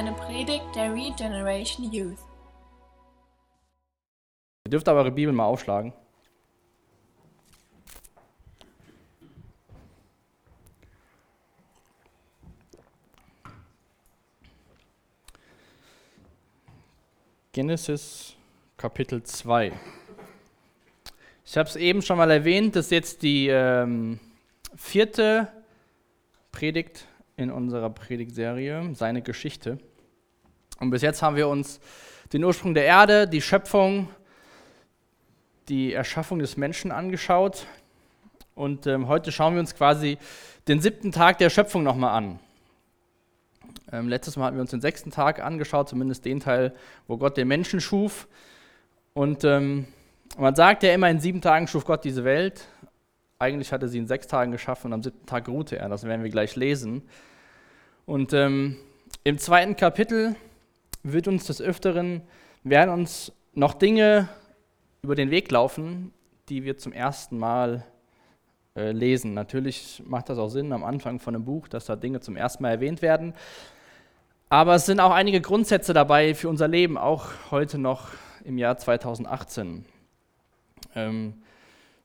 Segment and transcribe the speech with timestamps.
[0.00, 2.16] eine Predigt der Regeneration Youth.
[4.64, 5.92] Ihr dürft aber eure Bibel mal aufschlagen.
[17.52, 18.34] Genesis
[18.78, 19.72] Kapitel 2.
[21.44, 24.18] Ich habe es eben schon mal erwähnt, das ist jetzt die ähm,
[24.74, 25.52] vierte
[26.52, 27.06] Predigt
[27.36, 29.78] in unserer Predigtserie, seine Geschichte.
[30.80, 31.78] Und bis jetzt haben wir uns
[32.32, 34.08] den Ursprung der Erde, die Schöpfung,
[35.68, 37.66] die Erschaffung des Menschen angeschaut.
[38.54, 40.16] Und ähm, heute schauen wir uns quasi
[40.68, 42.40] den siebten Tag der Schöpfung nochmal an.
[43.92, 46.74] Ähm, letztes Mal hatten wir uns den sechsten Tag angeschaut, zumindest den Teil,
[47.06, 48.26] wo Gott den Menschen schuf.
[49.12, 49.86] Und ähm,
[50.38, 52.68] man sagt ja immer, in sieben Tagen schuf Gott diese Welt.
[53.38, 55.90] Eigentlich hatte sie in sechs Tagen geschaffen und am siebten Tag ruhte er.
[55.90, 57.02] Das werden wir gleich lesen.
[58.06, 58.76] Und ähm,
[59.24, 60.36] im zweiten Kapitel
[61.02, 62.22] wird uns des Öfteren,
[62.62, 64.28] werden uns noch Dinge
[65.02, 66.12] über den Weg laufen,
[66.48, 67.84] die wir zum ersten Mal
[68.76, 69.34] äh, lesen.
[69.34, 72.62] Natürlich macht das auch Sinn am Anfang von einem Buch, dass da Dinge zum ersten
[72.62, 73.34] Mal erwähnt werden.
[74.48, 78.08] Aber es sind auch einige Grundsätze dabei für unser Leben, auch heute noch
[78.44, 79.84] im Jahr 2018.
[80.94, 81.34] Ähm,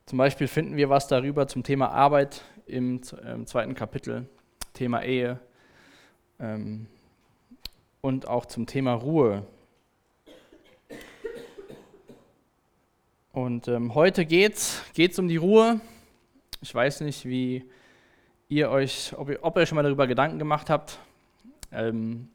[0.06, 3.02] zum Beispiel finden wir was darüber zum Thema Arbeit im,
[3.34, 4.28] im zweiten Kapitel,
[4.74, 5.40] Thema Ehe
[6.40, 6.88] ähm,
[8.06, 9.48] und auch zum Thema Ruhe.
[13.34, 15.82] Und ähm, heute geht es um die Ruhe.
[16.62, 17.66] Ich weiß nicht, wie
[18.48, 21.00] ihr euch, ob ihr, ob ihr schon mal darüber Gedanken gemacht habt,
[21.72, 22.30] ähm,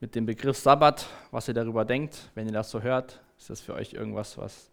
[0.00, 3.20] mit dem Begriff Sabbat, was ihr darüber denkt, wenn ihr das so hört.
[3.38, 4.72] Ist das für euch irgendwas, was,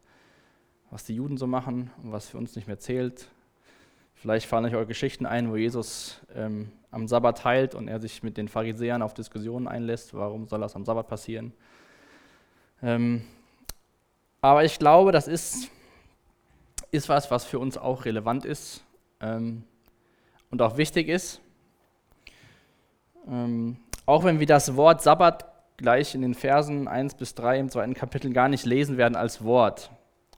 [0.90, 3.28] was die Juden so machen und was für uns nicht mehr zählt?
[4.20, 8.24] Vielleicht fallen euch eure Geschichten ein, wo Jesus ähm, am Sabbat heilt und er sich
[8.24, 10.16] mit den Pharisäern auf Diskussionen einlässt.
[10.16, 11.54] Warum soll das am Sabbat passieren?
[12.82, 13.22] Ähm,
[14.42, 15.70] aber ich glaube, das ist,
[16.90, 18.84] ist was, was für uns auch relevant ist
[19.22, 19.64] ähm,
[20.50, 21.40] und auch wichtig ist.
[23.28, 23.78] Ähm,
[24.08, 25.46] auch wenn wir das Wort Sabbat
[25.78, 29.44] gleich in den Versen 1 bis 3 im zweiten Kapitel gar nicht lesen werden als
[29.44, 29.92] Wort.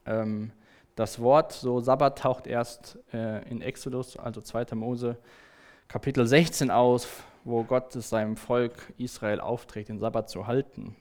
[0.06, 0.52] Ähm,
[1.00, 4.76] das Wort, so Sabbat, taucht erst äh, in Exodus, also 2.
[4.76, 5.18] Mose,
[5.88, 7.08] Kapitel 16 aus,
[7.46, 10.98] wo Gott es seinem Volk Israel aufträgt, den Sabbat zu halten.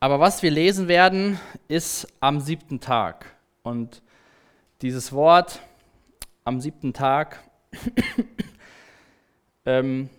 [0.00, 3.26] Aber was wir lesen werden, ist am siebten Tag.
[3.62, 4.02] Und
[4.82, 5.60] dieses Wort
[6.42, 7.38] am siebten Tag
[9.64, 10.10] ähm,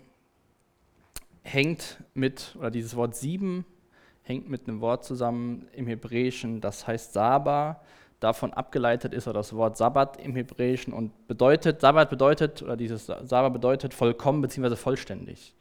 [1.42, 3.66] hängt mit, oder dieses Wort sieben
[4.22, 7.80] hängt mit einem Wort zusammen im Hebräischen, das heißt Saba.
[8.20, 13.48] Davon abgeleitet ist das Wort Sabbat im Hebräischen und bedeutet, Sabbat bedeutet, oder dieses Saba
[13.48, 14.76] bedeutet vollkommen bzw.
[14.76, 15.54] vollständig.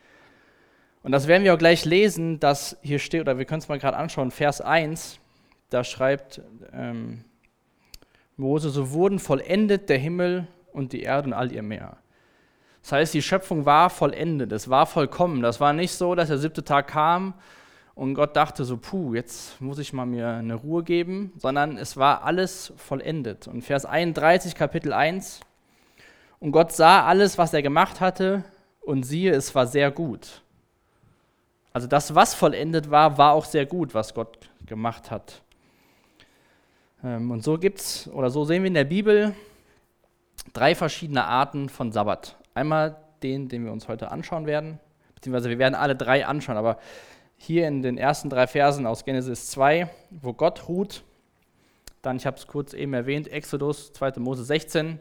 [1.01, 3.79] Und das werden wir auch gleich lesen, dass hier steht, oder wir können es mal
[3.79, 5.19] gerade anschauen, Vers 1,
[5.71, 7.23] da schreibt ähm,
[8.37, 11.97] Mose, so wurden vollendet der Himmel und die Erde und all ihr Meer.
[12.83, 15.41] Das heißt, die Schöpfung war vollendet, es war vollkommen.
[15.41, 17.33] Das war nicht so, dass der siebte Tag kam
[17.95, 21.97] und Gott dachte so, puh, jetzt muss ich mal mir eine Ruhe geben, sondern es
[21.97, 23.47] war alles vollendet.
[23.47, 25.41] Und Vers 31, Kapitel 1,
[26.39, 28.43] und Gott sah alles, was er gemacht hatte,
[28.81, 30.41] und siehe, es war sehr gut.
[31.73, 35.41] Also das, was vollendet war, war auch sehr gut, was Gott gemacht hat.
[37.03, 39.35] Ähm, und so gibt's, oder so sehen wir in der Bibel
[40.53, 42.35] drei verschiedene Arten von Sabbat.
[42.53, 44.79] Einmal den, den wir uns heute anschauen werden,
[45.15, 46.79] beziehungsweise wir werden alle drei anschauen, aber
[47.43, 51.03] hier in den ersten drei Versen aus Genesis 2, wo Gott ruht,
[52.03, 54.19] dann, ich habe es kurz eben erwähnt, Exodus, 2.
[54.19, 54.99] Mose 16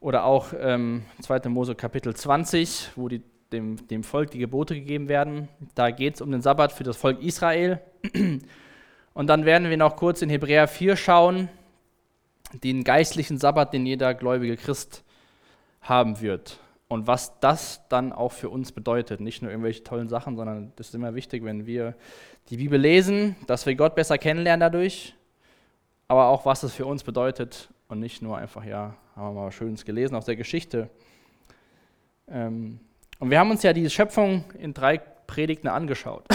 [0.00, 1.48] oder auch ähm, 2.
[1.48, 3.22] Mose Kapitel 20, wo die
[3.52, 5.48] dem, dem Volk die Gebote gegeben werden.
[5.76, 7.80] Da geht es um den Sabbat für das Volk Israel.
[9.14, 11.48] Und dann werden wir noch kurz in Hebräer 4 schauen,
[12.64, 15.04] den geistlichen Sabbat, den jeder gläubige Christ
[15.80, 16.58] haben wird.
[16.92, 19.18] Und was das dann auch für uns bedeutet.
[19.18, 21.94] Nicht nur irgendwelche tollen Sachen, sondern das ist immer wichtig, wenn wir
[22.50, 25.14] die Bibel lesen, dass wir Gott besser kennenlernen dadurch,
[26.06, 29.52] aber auch was es für uns bedeutet und nicht nur einfach, ja, haben wir mal
[29.52, 30.90] Schönes gelesen aus der Geschichte.
[32.28, 32.78] Ähm,
[33.18, 36.26] und wir haben uns ja diese Schöpfung in drei Predigten angeschaut.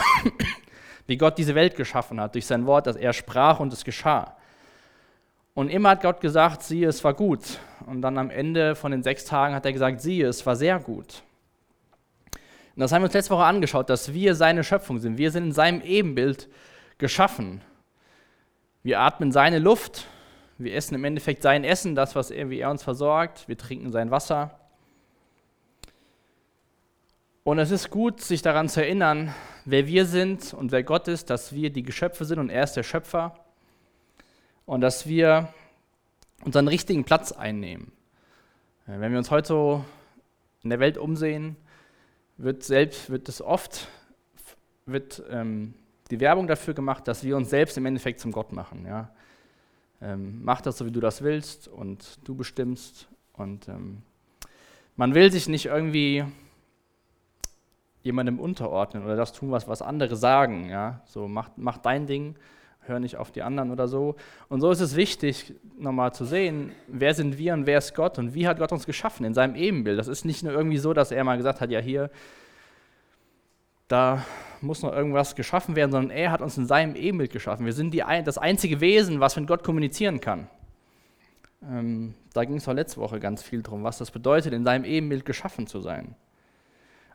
[1.05, 4.36] Wie Gott diese Welt geschaffen hat, durch sein Wort, dass er sprach und es geschah.
[5.57, 7.57] Und immer hat Gott gesagt, siehe, es war gut.
[7.87, 10.77] Und dann am Ende von den sechs Tagen hat er gesagt, siehe, es war sehr
[10.77, 11.23] gut.
[12.75, 15.17] Und das haben wir uns letzte Woche angeschaut, dass wir seine Schöpfung sind.
[15.17, 16.47] Wir sind in seinem Ebenbild
[16.99, 17.61] geschaffen.
[18.83, 20.05] Wir atmen seine Luft.
[20.59, 23.47] Wir essen im Endeffekt sein Essen, das, was er, wie er uns versorgt.
[23.47, 24.59] Wir trinken sein Wasser.
[27.43, 29.33] Und es ist gut, sich daran zu erinnern,
[29.65, 32.73] wer wir sind und wer Gott ist, dass wir die Geschöpfe sind und er ist
[32.73, 33.33] der Schöpfer
[34.67, 35.51] und dass wir
[36.45, 37.91] unseren richtigen Platz einnehmen.
[38.85, 39.85] Wenn wir uns heute so
[40.61, 41.55] in der Welt umsehen,
[42.37, 43.87] wird selbst wird es oft
[44.85, 45.73] wird ähm,
[46.09, 48.85] die Werbung dafür gemacht, dass wir uns selbst im Endeffekt zum Gott machen.
[48.85, 49.09] Ja?
[50.01, 53.07] Ähm, mach das so, wie du das willst und du bestimmst.
[53.33, 54.01] Und ähm,
[54.95, 56.23] man will sich nicht irgendwie
[58.01, 60.69] jemandem unterordnen oder das tun, was, was andere sagen.
[60.69, 61.01] Ja?
[61.05, 62.35] So, mach, mach dein Ding,
[62.87, 64.15] hör nicht auf die anderen oder so.
[64.49, 68.19] Und so ist es wichtig, nochmal zu sehen, wer sind wir und wer ist Gott
[68.19, 69.99] und wie hat Gott uns geschaffen in seinem Ebenbild.
[69.99, 72.09] Das ist nicht nur irgendwie so, dass er mal gesagt hat, ja hier,
[73.87, 74.25] da
[74.61, 77.65] muss noch irgendwas geschaffen werden, sondern er hat uns in seinem Ebenbild geschaffen.
[77.65, 80.47] Wir sind die, das einzige Wesen, was mit Gott kommunizieren kann.
[81.63, 84.85] Ähm, da ging es auch letzte Woche ganz viel drum, was das bedeutet, in seinem
[84.85, 86.15] Ebenbild geschaffen zu sein.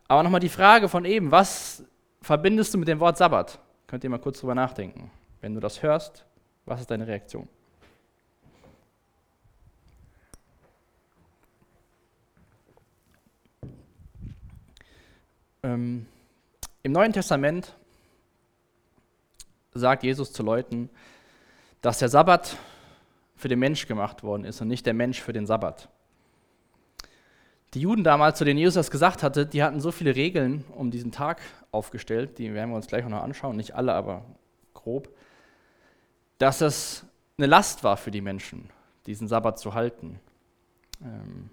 [0.07, 1.83] Aber nochmal die Frage von eben, was
[2.21, 3.59] verbindest du mit dem Wort Sabbat?
[3.87, 5.11] Könnt ihr mal kurz drüber nachdenken.
[5.43, 6.25] Wenn du das hörst,
[6.65, 7.49] was ist deine Reaktion?
[15.61, 16.05] Ähm,
[16.81, 17.75] Im Neuen Testament
[19.73, 20.89] sagt Jesus zu Leuten,
[21.81, 22.55] dass der Sabbat
[23.35, 25.89] für den Mensch gemacht worden ist und nicht der Mensch für den Sabbat.
[27.73, 30.89] Die Juden damals, zu denen Jesus das gesagt hatte, die hatten so viele Regeln um
[30.89, 31.41] diesen Tag
[31.73, 34.23] aufgestellt, die werden wir uns gleich noch anschauen, nicht alle, aber
[34.73, 35.13] grob,
[36.37, 37.05] dass es
[37.37, 38.69] eine Last war für die Menschen,
[39.05, 40.19] diesen Sabbat zu halten.
[41.01, 41.49] Ähm,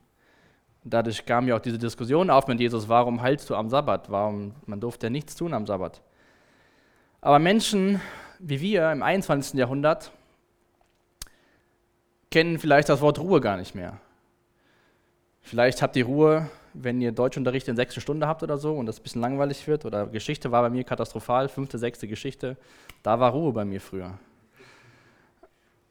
[0.84, 4.10] dadurch kam ja auch diese Diskussion auf mit Jesus, warum heilst du am Sabbat?
[4.10, 6.02] Warum, man durfte ja nichts tun am Sabbat.
[7.20, 8.00] Aber Menschen
[8.40, 9.58] wie wir im 21.
[9.58, 10.10] Jahrhundert
[12.30, 13.98] kennen vielleicht das Wort Ruhe gar nicht mehr.
[15.42, 18.98] Vielleicht habt ihr Ruhe, wenn ihr Deutschunterricht in sechste Stunde habt oder so und das
[18.98, 19.84] ein bisschen langweilig wird.
[19.84, 22.56] Oder Geschichte war bei mir katastrophal, fünfte, sechste Geschichte.
[23.02, 24.18] Da war Ruhe bei mir früher.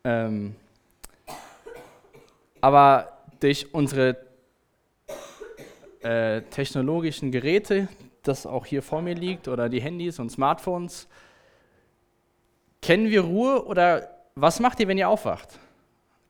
[0.04, 0.56] Ähm,
[2.62, 4.18] aber durch unsere
[6.01, 7.88] äh, technologischen Geräte,
[8.24, 11.07] das auch hier vor mir liegt, oder die Handys und Smartphones,
[12.81, 15.60] kennen wir Ruhe oder was macht ihr, wenn ihr aufwacht?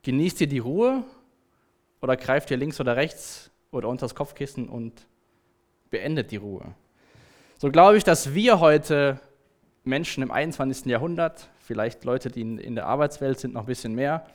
[0.04, 1.04] Genießt ihr die Ruhe
[2.02, 5.08] oder greift ihr links oder rechts oder unter das Kopfkissen und
[5.90, 6.74] beendet die Ruhe.
[7.58, 9.20] So glaube ich, dass wir heute
[9.84, 10.86] Menschen im 21.
[10.86, 14.26] Jahrhundert, vielleicht Leute, die in der Arbeitswelt sind, noch ein bisschen mehr,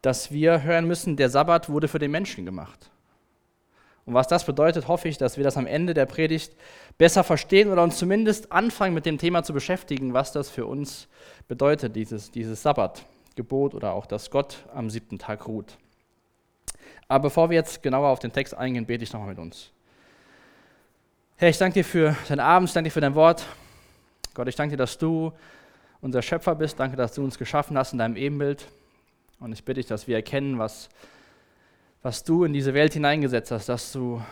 [0.00, 2.90] dass wir hören müssen, der Sabbat wurde für den Menschen gemacht.
[4.06, 6.56] Und was das bedeutet, hoffe ich, dass wir das am Ende der Predigt
[6.96, 11.06] besser verstehen oder uns zumindest anfangen, mit dem Thema zu beschäftigen, was das für uns
[11.48, 15.76] bedeutet, dieses, dieses Sabbatgebot oder auch, dass Gott am siebten Tag ruht.
[17.08, 19.70] Aber bevor wir jetzt genauer auf den Text eingehen, bete ich nochmal mit uns.
[21.36, 23.44] Herr, ich danke dir für deinen Abend, ich danke dir für dein Wort.
[24.32, 25.34] Gott, ich danke dir, dass du
[26.00, 26.78] unser Schöpfer bist.
[26.78, 28.66] Danke, dass du uns geschaffen hast in deinem Ebenbild.
[29.40, 30.88] Und ich bitte dich, dass wir erkennen, was,
[32.02, 34.22] was du in diese Welt hineingesetzt hast, dass du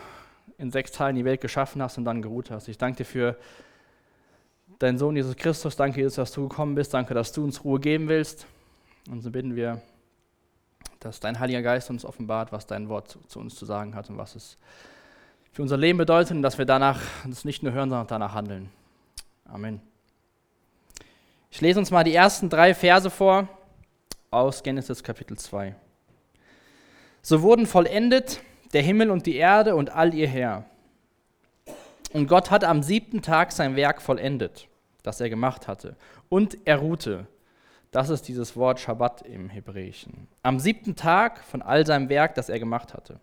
[0.59, 2.69] in sechs Teilen die Welt geschaffen hast und dann geruht hast.
[2.69, 3.37] Ich danke dir für
[4.79, 5.77] deinen Sohn Jesus Christus.
[5.77, 6.95] Danke, Jesus, dass du gekommen bist.
[6.95, 8.47] Danke, dass du uns Ruhe geben willst.
[9.11, 9.81] Und so bitten wir,
[11.01, 14.11] dass dein Heiliger Geist uns offenbart, was dein Wort zu, zu, uns zu sagen hat
[14.11, 14.59] und was es
[15.53, 18.71] für unser Leben bedeutet und dass wir danach das nicht nur hören, sondern danach handeln.
[19.45, 19.96] Amen.
[21.57, 23.49] Ich lese uns mal die ersten drei Verse vor
[24.31, 25.75] aus Genesis Kapitel 2.
[27.23, 28.43] So wurden vollendet
[28.75, 30.67] der Himmel und die Erde und all ihr Herr.
[32.13, 34.69] Und Gott hat am siebten Tag sein Werk vollendet,
[35.03, 35.97] das er gemacht hatte.
[36.29, 37.27] Und er ruhte.
[37.91, 40.29] Das ist dieses Wort Shabbat im Hebräischen.
[40.43, 43.19] Am siebten Tag von all seinem Werk, das er gemacht hatte.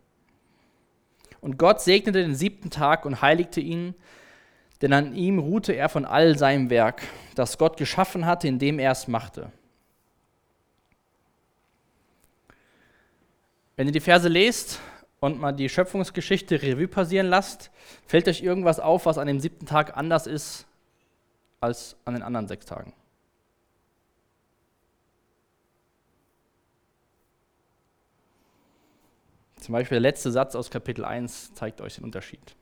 [1.40, 3.94] Und Gott segnete den siebten Tag und heiligte ihn,
[4.84, 7.04] denn an ihm ruhte er von all seinem Werk,
[7.36, 9.50] das Gott geschaffen hatte, indem er es machte.
[13.78, 14.82] Wenn ihr die Verse lest
[15.22, 17.72] und mal die Schöpfungsgeschichte Revue passieren lasst,
[18.06, 20.66] fällt euch irgendwas auf, was an dem siebten Tag anders ist
[21.62, 22.92] als an den anderen sechs Tagen.
[29.62, 32.54] Zum Beispiel der letzte Satz aus Kapitel 1 zeigt euch den Unterschied.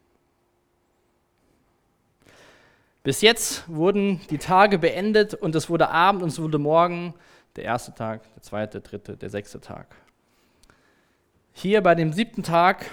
[3.03, 7.15] Bis jetzt wurden die Tage beendet und es wurde Abend und es wurde Morgen,
[7.55, 9.95] der erste Tag, der zweite, der dritte, der sechste Tag.
[11.53, 12.85] Hier bei dem siebten Tag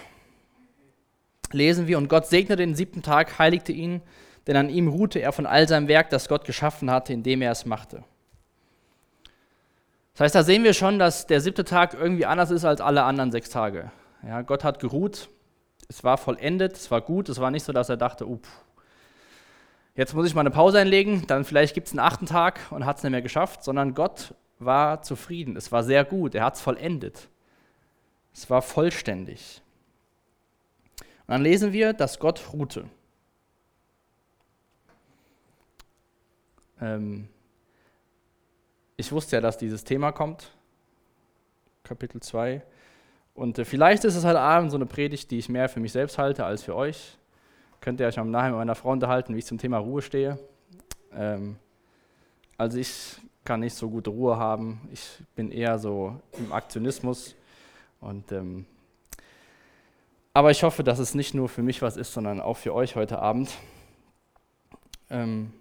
[1.52, 4.00] lesen wir, und Gott segnete den siebten Tag, heiligte ihn,
[4.46, 7.52] denn an ihm ruhte er von all seinem Werk, das Gott geschaffen hatte, indem er
[7.52, 8.02] es machte.
[10.14, 13.04] Das heißt, da sehen wir schon, dass der siebte Tag irgendwie anders ist als alle
[13.04, 13.92] anderen sechs Tage.
[14.26, 15.28] Ja, Gott hat geruht
[15.88, 18.38] es war vollendet, es war gut, es war nicht so, dass er dachte, oh,
[19.98, 22.86] jetzt muss ich mal eine Pause einlegen, dann vielleicht gibt es einen achten Tag und
[22.86, 26.54] hat es nicht mehr geschafft, sondern Gott war zufrieden, es war sehr gut, er hat
[26.54, 27.28] es vollendet.
[28.32, 29.60] Es war vollständig.
[31.00, 32.88] Und dann lesen wir, dass Gott ruhte.
[36.80, 37.28] Ähm,
[38.96, 40.52] ich wusste ja, dass dieses Thema kommt,
[41.82, 42.62] Kapitel 2.
[43.34, 45.90] Und äh, vielleicht ist es halt abends so eine Predigt, die ich mehr für mich
[45.90, 47.18] selbst halte als für euch.
[47.80, 50.38] Könnt ihr euch am nachher mit meiner Frau unterhalten, wie ich zum Thema Ruhe stehe.
[51.12, 51.56] Ähm,
[52.56, 54.80] also ich kann nicht so gute Ruhe haben.
[54.92, 57.35] Ich bin eher so im Aktionismus.
[58.00, 58.66] Und, ähm,
[60.35, 62.97] aber ich hoffe, dass es nicht nur für mich was ist, sondern auch für euch
[62.97, 63.50] heute Abend.
[65.08, 65.52] Ähm,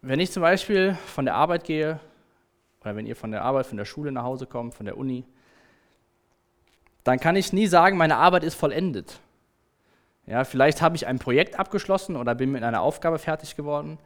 [0.00, 2.00] wenn ich zum Beispiel von der Arbeit gehe,
[2.80, 5.24] oder wenn ihr von der Arbeit, von der Schule nach Hause kommt, von der Uni,
[7.04, 9.20] dann kann ich nie sagen, meine Arbeit ist vollendet.
[10.26, 13.98] Ja, vielleicht habe ich ein Projekt abgeschlossen oder bin mit einer Aufgabe fertig geworden,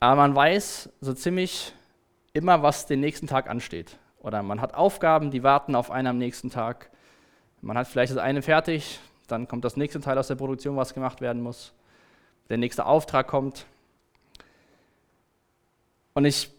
[0.00, 1.74] aber man weiß so ziemlich
[2.32, 3.98] immer, was den nächsten Tag ansteht.
[4.20, 6.90] Oder man hat Aufgaben, die warten auf einen am nächsten Tag.
[7.60, 10.94] Man hat vielleicht das eine fertig, dann kommt das nächste Teil aus der Produktion, was
[10.94, 11.72] gemacht werden muss.
[12.48, 13.66] Der nächste Auftrag kommt.
[16.14, 16.50] Und ich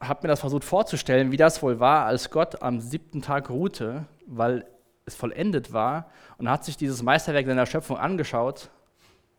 [0.00, 4.06] habe mir das versucht vorzustellen, wie das wohl war, als Gott am siebten Tag ruhte,
[4.26, 4.64] weil
[5.06, 8.70] es vollendet war und hat sich dieses Meisterwerk seiner Schöpfung angeschaut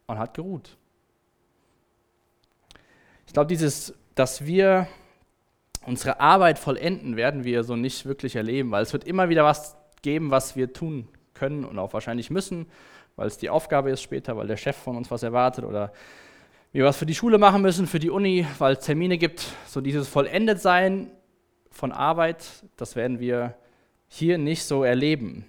[0.07, 0.77] und hat geruht.
[3.27, 4.87] Ich glaube, dieses, dass wir
[5.85, 9.77] unsere Arbeit vollenden, werden wir so nicht wirklich erleben, weil es wird immer wieder was
[10.01, 12.67] geben, was wir tun können und auch wahrscheinlich müssen,
[13.15, 15.91] weil es die Aufgabe ist später, weil der Chef von uns was erwartet oder
[16.71, 19.45] wir was für die Schule machen müssen, für die Uni, weil es Termine gibt.
[19.67, 21.11] So dieses Vollendetsein
[21.69, 22.45] von Arbeit,
[22.77, 23.55] das werden wir
[24.07, 25.45] hier nicht so erleben.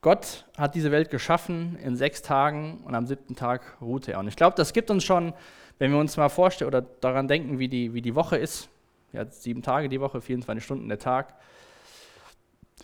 [0.00, 4.20] Gott hat diese Welt geschaffen in sechs Tagen und am siebten Tag ruhte er.
[4.20, 5.34] Und ich glaube, das gibt uns schon,
[5.78, 8.68] wenn wir uns mal vorstellen oder daran denken, wie die, wie die Woche ist.
[9.12, 11.34] Ja, sieben Tage die Woche, 24 Stunden der Tag.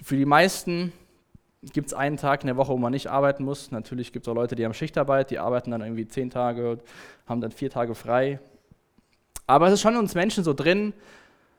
[0.03, 0.93] Für die meisten
[1.73, 3.71] gibt es einen Tag in der Woche, wo man nicht arbeiten muss.
[3.71, 6.79] Natürlich gibt es auch Leute, die haben Schichtarbeit, die arbeiten dann irgendwie zehn Tage,
[7.27, 8.41] haben dann vier Tage frei.
[9.47, 10.95] Aber es ist schon uns Menschen so drin,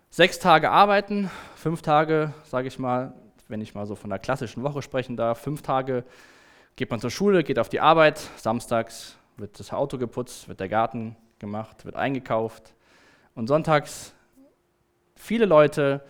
[0.10, 3.14] sechs Tage arbeiten, fünf Tage, sage ich mal,
[3.48, 6.04] wenn ich mal so von der klassischen Woche sprechen darf, fünf Tage
[6.76, 10.70] geht man zur Schule, geht auf die Arbeit, samstags wird das Auto geputzt, wird der
[10.70, 12.74] Garten gemacht, wird eingekauft
[13.34, 14.14] und sonntags
[15.16, 16.02] viele Leute,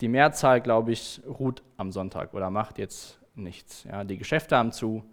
[0.00, 3.84] die Mehrzahl, glaube ich, ruht am Sonntag oder macht jetzt nichts.
[3.84, 5.04] Ja, die Geschäfte haben zu,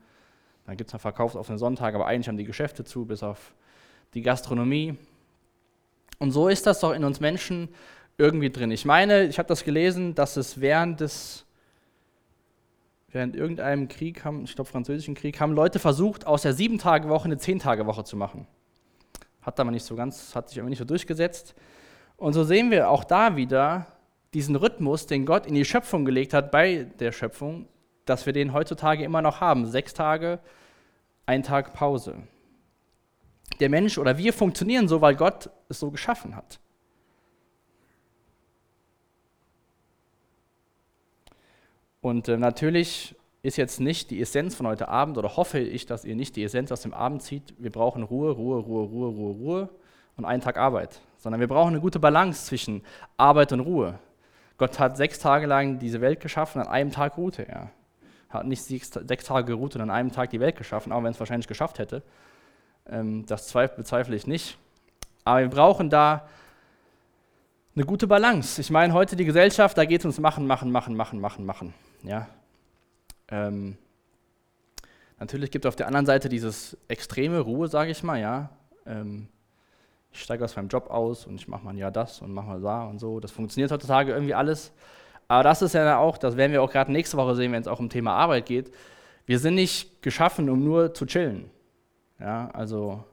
[0.66, 3.24] dann gibt es noch Verkaufs auf den Sonntag, aber eigentlich haben die Geschäfte zu, bis
[3.24, 3.54] auf
[4.14, 4.98] die Gastronomie.
[6.18, 7.70] Und so ist das doch in uns Menschen
[8.18, 8.72] irgendwie drin.
[8.72, 11.46] Ich meine, ich habe das gelesen, dass es während des
[13.12, 17.38] während irgendeinem Krieg, haben, ich glaube französischen Krieg, haben Leute versucht, aus der Sieben-Tage-Woche eine
[17.38, 18.48] Zehn-Tage-Woche zu machen.
[19.42, 21.56] Hat aber nicht so ganz, hat sich aber nicht so durchgesetzt.
[22.18, 23.88] Und so sehen wir auch da wieder
[24.34, 27.68] diesen Rhythmus, den Gott in die Schöpfung gelegt hat bei der Schöpfung,
[28.06, 29.66] dass wir den heutzutage immer noch haben.
[29.66, 30.40] Sechs Tage,
[31.26, 32.16] ein Tag Pause.
[33.60, 36.60] Der Mensch oder wir funktionieren so, weil Gott es so geschaffen hat.
[42.02, 46.06] Und äh, natürlich ist jetzt nicht die Essenz von heute Abend, oder hoffe ich, dass
[46.06, 49.32] ihr nicht die Essenz aus dem Abend zieht, wir brauchen Ruhe, Ruhe, Ruhe, Ruhe, Ruhe,
[49.34, 49.70] Ruhe
[50.18, 52.84] und einen Tag Arbeit, sondern wir brauchen eine gute Balance zwischen
[53.18, 54.00] Arbeit und Ruhe.
[54.58, 57.72] Gott hat sechs Tage lang diese Welt geschaffen, an einem Tag ruhte er
[58.30, 61.20] hat nicht sechs, Tage geruht und an einem Tag die Welt geschaffen, auch wenn es
[61.20, 62.04] wahrscheinlich geschafft hätte.
[62.88, 64.58] Ähm, das bezweifle ich nicht.
[65.26, 66.28] Aber wir brauchen da
[67.80, 68.60] eine gute Balance.
[68.60, 71.74] Ich meine, heute die Gesellschaft, da geht es ums Machen, Machen, Machen, Machen, Machen, Machen.
[72.04, 72.28] Ja?
[73.30, 73.78] Ähm,
[75.18, 78.20] natürlich gibt es auf der anderen Seite dieses extreme Ruhe, sage ich mal.
[78.20, 78.50] Ja?
[78.86, 79.30] Ähm,
[80.12, 82.60] ich steige aus meinem Job aus und ich mache mal ja das und mache mal
[82.60, 83.22] da und so.
[83.22, 84.74] Das funktioniert heutzutage irgendwie alles.
[85.30, 87.68] Aber das ist ja auch, das werden wir auch gerade nächste Woche sehen, wenn es
[87.70, 88.74] auch um Thema Arbeit geht.
[89.26, 91.50] Wir sind nicht geschaffen, um nur zu chillen.
[92.20, 93.06] Ja, also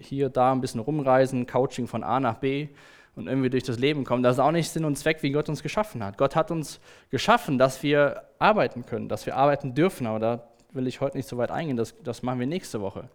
[0.00, 2.68] hier, da ein bisschen rumreisen, Coaching von A nach B
[3.14, 4.22] und irgendwie durch das Leben kommen.
[4.22, 6.18] Das ist auch nicht Sinn und Zweck, wie Gott uns geschaffen hat.
[6.18, 10.06] Gott hat uns geschaffen, dass wir arbeiten können, dass wir arbeiten dürfen.
[10.06, 13.08] Aber da will ich heute nicht so weit eingehen, das, das machen wir nächste Woche.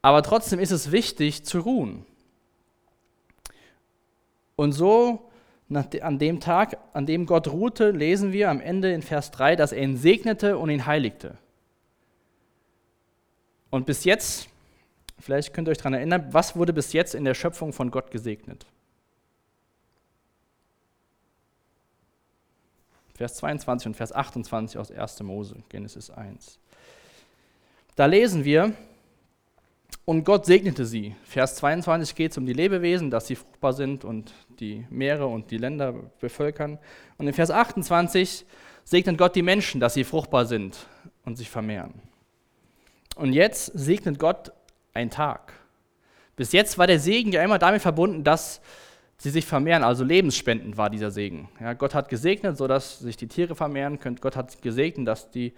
[0.00, 2.06] Aber trotzdem ist es wichtig zu ruhen.
[4.54, 5.28] Und so
[6.00, 9.72] an dem Tag, an dem Gott ruhte, lesen wir am Ende in Vers 3, dass
[9.72, 11.36] er ihn segnete und ihn heiligte.
[13.70, 14.48] Und bis jetzt,
[15.18, 18.10] vielleicht könnt ihr euch daran erinnern, was wurde bis jetzt in der Schöpfung von Gott
[18.10, 18.66] gesegnet?
[23.14, 25.22] Vers 22 und Vers 28 aus 1.
[25.24, 26.58] Mose, Genesis 1.
[27.96, 28.72] Da lesen wir,
[30.04, 31.14] und Gott segnete sie.
[31.24, 35.50] Vers 22 geht es um die Lebewesen, dass sie fruchtbar sind und die Meere und
[35.50, 36.78] die Länder bevölkern.
[37.18, 38.46] Und in Vers 28
[38.84, 40.86] segnet Gott die Menschen, dass sie fruchtbar sind
[41.26, 42.00] und sich vermehren.
[43.16, 44.52] Und jetzt segnet Gott
[44.98, 45.52] einen Tag.
[46.36, 48.60] Bis jetzt war der Segen ja immer damit verbunden, dass
[49.16, 51.48] sie sich vermehren, also lebensspendend war dieser Segen.
[51.60, 54.16] Ja, Gott hat gesegnet, sodass sich die Tiere vermehren können.
[54.20, 55.52] Gott hat gesegnet, dass die,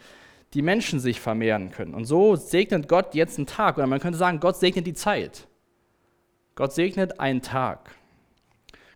[0.55, 1.95] die Menschen sich vermehren können.
[1.95, 3.77] Und so segnet Gott jetzt einen Tag.
[3.77, 5.47] Oder man könnte sagen, Gott segnet die Zeit.
[6.55, 7.91] Gott segnet einen Tag.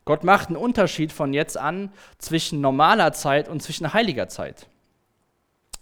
[0.07, 4.67] Gott macht einen Unterschied von jetzt an zwischen normaler Zeit und zwischen heiliger Zeit.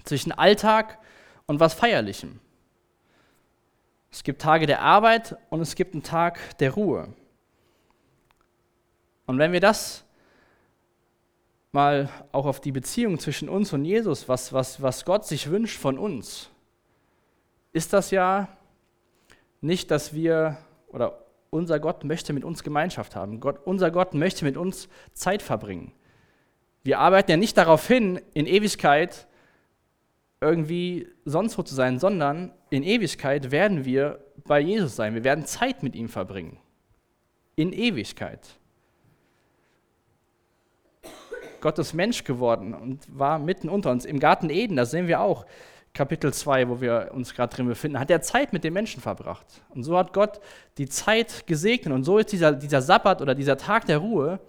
[0.04, 0.98] Zwischen Alltag
[1.46, 2.40] und was Feierlichem.
[4.12, 7.08] Es gibt Tage der Arbeit und es gibt einen Tag der Ruhe.
[9.26, 10.04] Und wenn wir das
[11.72, 15.78] mal auch auf die Beziehung zwischen uns und Jesus, was, was, was Gott sich wünscht
[15.78, 16.50] von uns,
[17.72, 18.48] ist das ja
[19.62, 23.40] nicht, dass wir, oder unser Gott möchte mit uns Gemeinschaft haben.
[23.40, 25.92] Gott, unser Gott möchte mit uns Zeit verbringen.
[26.82, 29.26] Wir arbeiten ja nicht darauf hin, in Ewigkeit
[30.42, 35.14] irgendwie sonst wo zu sein, sondern in Ewigkeit werden wir bei Jesus sein.
[35.14, 36.58] Wir werden Zeit mit ihm verbringen.
[37.56, 38.40] In Ewigkeit.
[41.60, 44.04] Gott ist Mensch geworden und war mitten unter uns.
[44.04, 45.46] Im Garten Eden, das sehen wir auch,
[45.94, 49.46] Kapitel 2, wo wir uns gerade drin befinden, hat er Zeit mit den Menschen verbracht.
[49.68, 50.40] Und so hat Gott
[50.78, 51.92] die Zeit gesegnet.
[51.92, 54.40] Und so ist dieser, dieser Sabbat oder dieser Tag der Ruhe,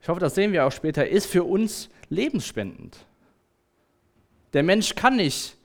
[0.00, 3.06] ich hoffe, das sehen wir auch später, ist für uns lebensspendend.
[4.54, 5.56] Der Mensch kann nicht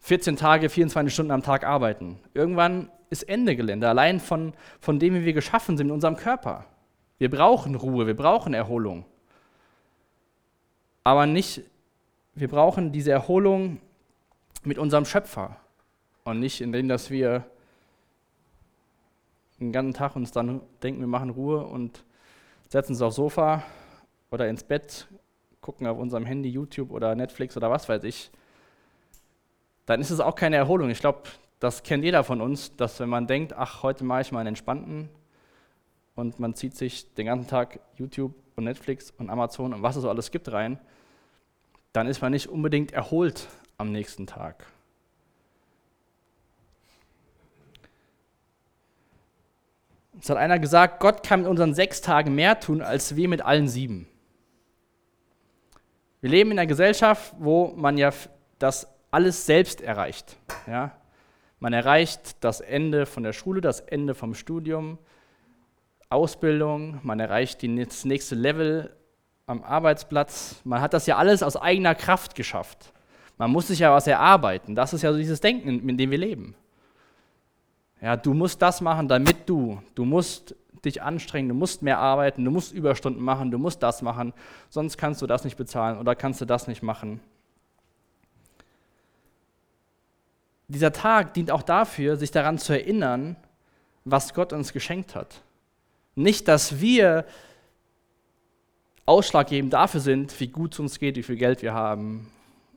[0.00, 2.18] 14 Tage, 24 Stunden am Tag arbeiten.
[2.32, 6.64] Irgendwann ist Ende Gelände, allein von, von dem, wie wir geschaffen sind in unserem Körper.
[7.18, 9.04] Wir brauchen Ruhe, wir brauchen Erholung.
[11.04, 11.62] Aber nicht,
[12.34, 13.80] wir brauchen diese Erholung
[14.64, 15.56] mit unserem Schöpfer
[16.24, 17.44] und nicht indem, dass wir
[19.60, 22.02] den ganzen Tag uns dann denken, wir machen Ruhe und
[22.68, 23.62] setzen uns aufs Sofa
[24.30, 25.06] oder ins Bett,
[25.60, 28.30] gucken auf unserem Handy YouTube oder Netflix oder was weiß ich
[29.88, 30.90] dann ist es auch keine Erholung.
[30.90, 31.22] Ich glaube,
[31.60, 34.48] das kennt jeder von uns, dass wenn man denkt, ach, heute mache ich mal einen
[34.48, 35.08] entspannten
[36.14, 40.02] und man zieht sich den ganzen Tag YouTube und Netflix und Amazon und was es
[40.02, 40.78] so alles gibt rein,
[41.94, 43.46] dann ist man nicht unbedingt erholt
[43.78, 44.66] am nächsten Tag.
[50.20, 53.40] Es hat einer gesagt, Gott kann mit unseren sechs Tagen mehr tun, als wir mit
[53.40, 54.06] allen sieben.
[56.20, 58.12] Wir leben in einer Gesellschaft, wo man ja
[58.58, 60.36] das alles selbst erreicht.
[60.66, 60.92] Ja?
[61.60, 64.98] Man erreicht das Ende von der Schule, das Ende vom Studium,
[66.10, 68.96] Ausbildung, man erreicht das nächste Level
[69.46, 70.60] am Arbeitsplatz.
[70.64, 72.92] Man hat das ja alles aus eigener Kraft geschafft.
[73.36, 74.74] Man muss sich ja was erarbeiten.
[74.74, 76.54] Das ist ja so dieses Denken, in dem wir leben.
[78.00, 79.82] Ja, du musst das machen, damit du.
[79.94, 84.00] Du musst dich anstrengen, du musst mehr arbeiten, du musst Überstunden machen, du musst das
[84.00, 84.32] machen,
[84.68, 87.20] sonst kannst du das nicht bezahlen oder kannst du das nicht machen.
[90.68, 93.36] Dieser Tag dient auch dafür, sich daran zu erinnern,
[94.04, 95.42] was Gott uns geschenkt hat.
[96.14, 97.24] Nicht, dass wir
[99.06, 102.30] ausschlaggebend dafür sind, wie gut es uns geht, wie viel Geld wir haben,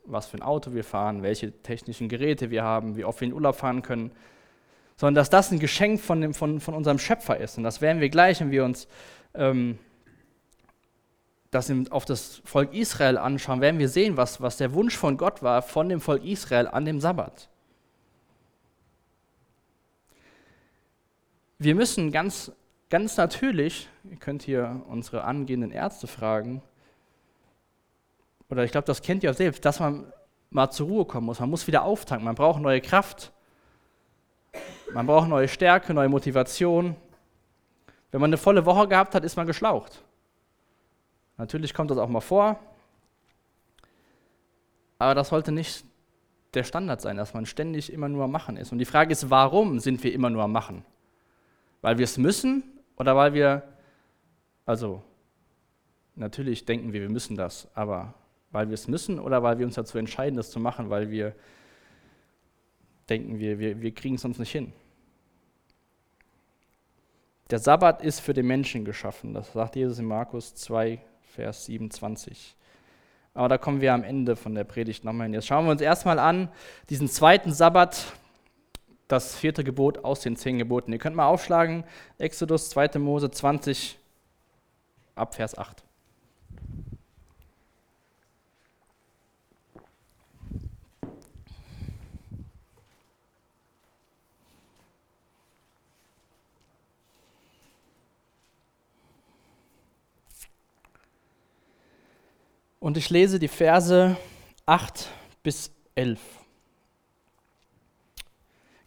[0.06, 3.34] was für ein Auto wir fahren, welche technischen Geräte wir haben, wie oft wir in
[3.34, 4.12] Urlaub fahren können,
[4.96, 7.58] sondern dass das ein Geschenk von, dem, von, von unserem Schöpfer ist.
[7.58, 8.88] Und das werden wir gleich, wenn wir uns
[9.34, 9.78] ähm,
[11.50, 15.44] das auf das Volk Israel anschauen, werden wir sehen, was, was der Wunsch von Gott
[15.44, 17.50] war, von dem Volk Israel an dem Sabbat.
[21.64, 22.52] Wir müssen ganz,
[22.90, 26.64] ganz natürlich, ihr könnt hier unsere angehenden Ärzte fragen,
[28.50, 30.12] oder ich glaube, das kennt ihr selbst, dass man
[30.50, 31.40] mal zur Ruhe kommen muss.
[31.40, 33.32] Man muss wieder auftanken, man braucht neue Kraft,
[34.92, 36.96] man braucht neue Stärke, neue Motivation.
[38.10, 40.04] Wenn man eine volle Woche gehabt hat, ist man geschlaucht.
[41.38, 42.60] Natürlich kommt das auch mal vor,
[44.98, 45.86] aber das sollte nicht
[46.56, 48.72] der Standard sein, dass man ständig immer nur am Machen ist.
[48.72, 50.84] Und die Frage ist, warum sind wir immer nur am Machen?
[51.82, 52.64] Weil wir es müssen
[52.98, 53.64] oder weil wir,
[54.66, 55.02] also
[56.16, 58.14] natürlich denken wir, wir müssen das, aber
[58.52, 61.36] weil wir es müssen oder weil wir uns dazu entscheiden, das zu machen, weil wir
[63.10, 64.74] denken, wir, wir, wir kriegen es sonst nicht hin.
[67.50, 69.34] Der Sabbat ist für den Menschen geschaffen.
[69.34, 72.56] Das sagt Jesus in Markus 2, Vers 27.
[73.34, 75.34] Aber da kommen wir am Ende von der Predigt nochmal hin.
[75.34, 76.50] Jetzt schauen wir uns erstmal an,
[76.90, 78.14] diesen zweiten Sabbat,
[79.12, 80.94] das vierte Gebot aus den zehn Geboten.
[80.94, 81.84] Ihr könnt mal aufschlagen,
[82.18, 83.00] Exodus 2.
[83.00, 83.98] Mose 20
[85.16, 85.84] Abvers 8.
[102.80, 104.18] Und ich lese die Verse
[104.66, 105.08] 8
[105.44, 106.41] bis 11.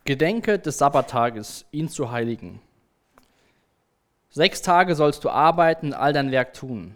[0.07, 2.61] Gedenke des Sabbattages, ihn zu heiligen.
[4.29, 6.95] Sechs Tage sollst du arbeiten, all dein Werk tun.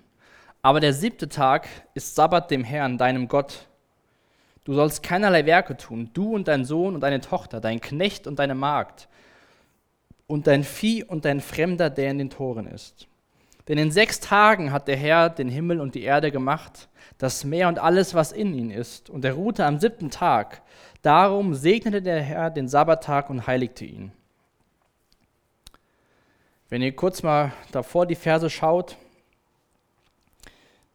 [0.61, 3.67] Aber der siebte Tag ist Sabbat dem Herrn, deinem Gott.
[4.65, 8.39] Du sollst keinerlei Werke tun, du und dein Sohn und deine Tochter, dein Knecht und
[8.39, 9.09] deine Magd,
[10.27, 13.09] und dein Vieh und dein Fremder, der in den Toren ist.
[13.69, 17.69] Denn in sechs Tagen hat der Herr den Himmel und die Erde gemacht, das Meer
[17.69, 20.61] und alles, was in ihnen ist, und er ruhte am siebten Tag.
[21.03, 24.13] Darum segnete der Herr den Sabbattag und heiligte ihn.
[26.69, 28.97] Wenn ihr kurz mal davor die Verse schaut,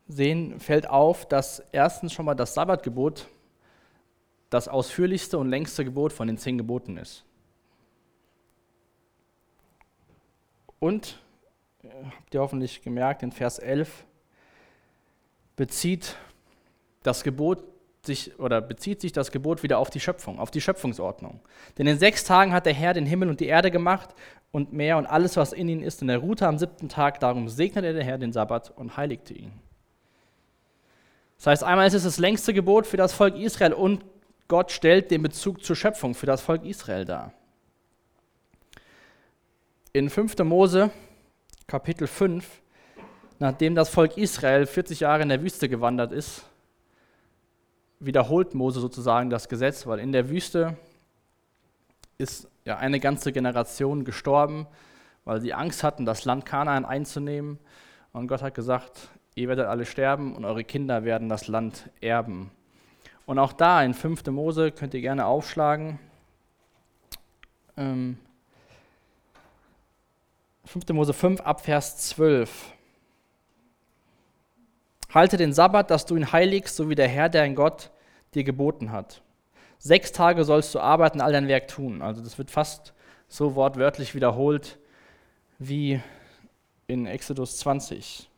[0.07, 3.27] sehen, fällt auf, dass erstens schon mal das Sabbatgebot
[4.49, 7.25] das ausführlichste und längste Gebot von den zehn Geboten ist.
[10.79, 11.17] Und,
[11.81, 14.05] äh, habt ihr hoffentlich gemerkt, in Vers 11
[15.55, 16.15] bezieht
[17.01, 17.63] das Gebot
[18.05, 21.39] sich oder bezieht sich das Gebot wieder auf die Schöpfung, auf die Schöpfungsordnung.
[21.77, 24.09] Denn in sechs Tagen hat der Herr den Himmel und die Erde gemacht
[24.51, 27.19] und Meer und alles, was in ihnen ist, und er ruhte am siebten Tag.
[27.19, 29.53] Darum segnete der Herr den Sabbat und heiligte ihn.
[31.37, 34.05] Das heißt, einmal ist es das längste Gebot für das Volk Israel und
[34.47, 37.33] Gott stellt den Bezug zur Schöpfung für das Volk Israel dar.
[39.93, 40.37] In 5.
[40.39, 40.91] Mose,
[41.67, 42.45] Kapitel 5,
[43.39, 46.43] nachdem das Volk Israel 40 Jahre in der Wüste gewandert ist,
[48.05, 50.77] wiederholt Mose sozusagen das Gesetz, weil in der Wüste
[52.17, 54.67] ist ja eine ganze Generation gestorben,
[55.25, 57.59] weil sie Angst hatten, das Land Kanaan einzunehmen.
[58.11, 62.51] Und Gott hat gesagt, ihr werdet alle sterben und eure Kinder werden das Land erben.
[63.25, 64.25] Und auch da in 5.
[64.27, 65.99] Mose könnt ihr gerne aufschlagen.
[67.77, 68.17] Ähm,
[70.65, 70.89] 5.
[70.89, 72.73] Mose 5 ab Vers 12.
[75.13, 77.91] Halte den Sabbat, dass du ihn heiligst, so wie der Herr, dein Gott,
[78.35, 79.21] dir geboten hat.
[79.79, 82.01] Sechs Tage sollst du arbeiten, all dein Werk tun.
[82.01, 82.93] Also das wird fast
[83.27, 84.77] so wortwörtlich wiederholt
[85.59, 86.01] wie
[86.87, 88.29] in Exodus 20.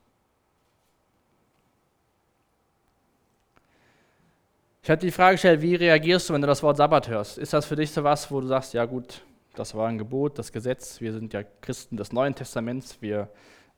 [4.83, 7.39] Ich hatte die Frage gestellt, wie reagierst du, wenn du das Wort Sabbat hörst?
[7.39, 9.21] Ist das für dich so was, wo du sagst, ja gut,
[9.55, 13.29] das war ein Gebot, das Gesetz, wir sind ja Christen des Neuen Testaments, wir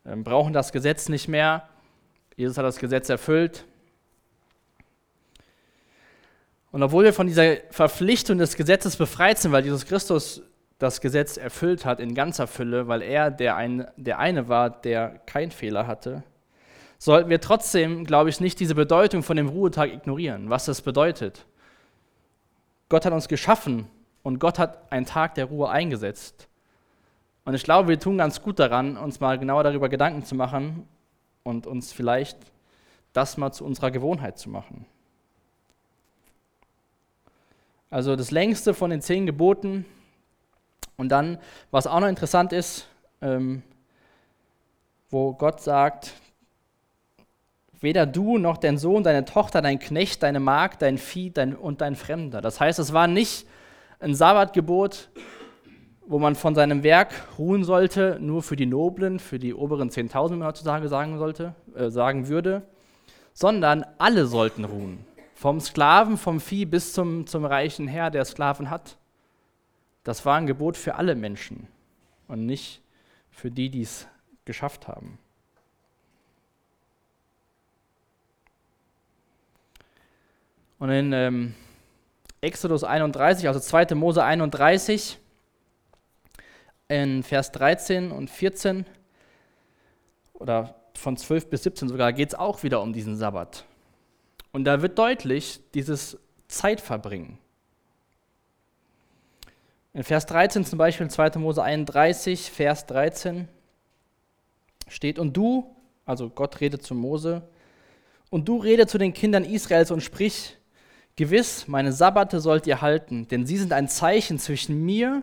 [0.04, 1.68] ähm, brauchen das Gesetz nicht mehr.
[2.36, 3.64] Jesus hat das Gesetz erfüllt.
[6.70, 10.42] Und obwohl wir von dieser Verpflichtung des Gesetzes befreit sind, weil Jesus Christus
[10.78, 15.18] das Gesetz erfüllt hat in ganzer Fülle, weil er der, ein, der eine war, der
[15.26, 16.22] keinen Fehler hatte,
[16.98, 21.46] sollten wir trotzdem, glaube ich, nicht diese Bedeutung von dem Ruhetag ignorieren, was das bedeutet.
[22.88, 23.86] Gott hat uns geschaffen
[24.22, 26.48] und Gott hat einen Tag der Ruhe eingesetzt.
[27.44, 30.86] Und ich glaube, wir tun ganz gut daran, uns mal genauer darüber Gedanken zu machen
[31.44, 32.38] und uns vielleicht
[33.12, 34.86] das mal zu unserer Gewohnheit zu machen.
[37.90, 39.84] Also das längste von den zehn Geboten.
[40.96, 41.38] Und dann,
[41.70, 42.86] was auch noch interessant ist,
[43.22, 43.62] ähm,
[45.10, 46.14] wo Gott sagt,
[47.80, 51.80] Weder du noch dein Sohn, deine Tochter, dein Knecht, deine Magd, dein Vieh dein, und
[51.80, 52.40] dein Fremder.
[52.40, 53.46] Das heißt, es war nicht
[54.00, 55.10] ein Sabbatgebot,
[56.06, 60.32] wo man von seinem Werk ruhen sollte, nur für die Noblen, für die oberen 10.000,
[60.32, 62.62] wie man heutzutage sagen, sollte, äh, sagen würde,
[63.32, 65.04] sondern alle sollten ruhen.
[65.38, 68.96] Vom Sklaven, vom Vieh bis zum, zum reichen Herr, der Sklaven hat.
[70.02, 71.68] Das war ein Gebot für alle Menschen
[72.26, 72.82] und nicht
[73.30, 74.08] für die, die es
[74.44, 75.16] geschafft haben.
[80.80, 81.54] Und in ähm,
[82.40, 83.94] Exodus 31, also 2.
[83.94, 85.20] Mose 31,
[86.88, 88.86] in Vers 13 und 14
[90.32, 93.67] oder von 12 bis 17 sogar, geht es auch wieder um diesen Sabbat.
[94.52, 97.38] Und da wird deutlich dieses Zeitverbringen.
[99.94, 101.38] In Vers 13 zum Beispiel, 2.
[101.38, 103.48] Mose 31, Vers 13
[104.86, 107.42] steht, und du, also Gott redet zu Mose,
[108.30, 110.56] und du rede zu den Kindern Israels und sprich,
[111.16, 115.22] Gewiss, meine Sabbate sollt ihr halten, denn sie sind ein Zeichen zwischen mir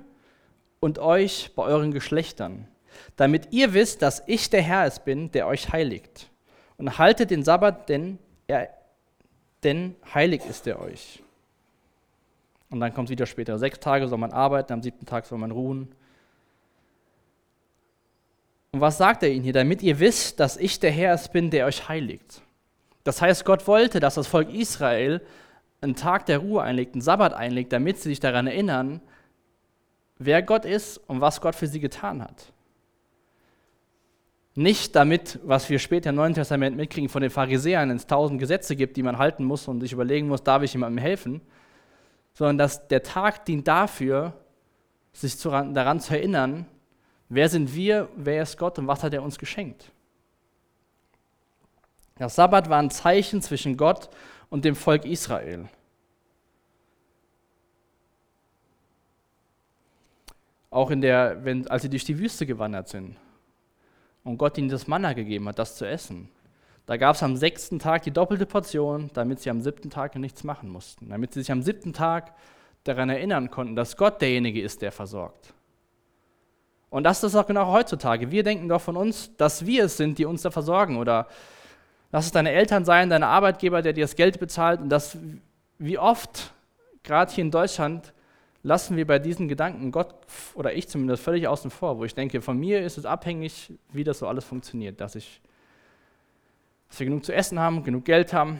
[0.81, 2.67] und euch bei euren Geschlechtern,
[3.15, 6.29] damit ihr wisst, dass ich der Herr es bin, der euch heiligt.
[6.77, 8.69] Und haltet den Sabbat, denn, er,
[9.65, 11.21] denn heilig ist er euch.
[12.69, 13.58] Und dann kommt es wieder später.
[13.60, 15.89] Sechs Tage soll man arbeiten, am siebten Tag soll man ruhen.
[18.71, 19.54] Und was sagt er ihnen hier?
[19.54, 22.41] Damit ihr wisst, dass ich der Herr es bin, der euch heiligt.
[23.04, 25.21] Das heißt, Gott wollte, dass das Volk Israel
[25.82, 29.01] einen Tag der Ruhe einlegt, einen Sabbat einlegt, damit sie sich daran erinnern,
[30.17, 32.51] wer Gott ist und was Gott für sie getan hat.
[34.57, 38.77] Nicht damit, was wir später im Neuen Testament mitkriegen von den Pharisäern, es tausend Gesetze
[38.77, 41.41] gibt, die man halten muss und sich überlegen muss, darf ich jemandem helfen,
[42.33, 44.33] sondern dass der Tag dient dafür,
[45.11, 46.65] sich daran zu erinnern,
[47.27, 49.91] wer sind wir, wer ist Gott und was hat er uns geschenkt.
[52.17, 54.09] Der Sabbat war ein Zeichen zwischen Gott
[54.49, 55.67] und dem Volk Israel.
[60.69, 63.17] Auch in der, wenn, als sie durch die Wüste gewandert sind
[64.25, 66.27] und Gott ihnen das Manna gegeben hat, das zu essen.
[66.85, 70.43] Da gab es am sechsten Tag die doppelte Portion, damit sie am siebten Tag nichts
[70.43, 71.09] machen mussten.
[71.09, 72.33] Damit sie sich am siebten Tag
[72.83, 75.53] daran erinnern konnten, dass Gott derjenige ist, der versorgt.
[76.89, 78.31] Und das ist auch genau heutzutage.
[78.31, 80.97] Wir denken doch von uns, dass wir es sind, die uns da versorgen.
[80.97, 81.27] Oder
[82.11, 84.79] lass es deine Eltern sein, deine Arbeitgeber, der dir das Geld bezahlt.
[84.81, 85.17] Und das,
[85.77, 86.51] wie oft,
[87.03, 88.13] gerade hier in Deutschland,
[88.65, 90.15] lassen wir bei diesen Gedanken Gott
[90.56, 94.04] oder ich zumindest völlig außen vor, wo ich denke, von mir ist es abhängig, wie
[94.04, 95.39] das so alles funktioniert, dass, ich,
[96.89, 98.60] dass wir genug zu essen haben, genug Geld haben.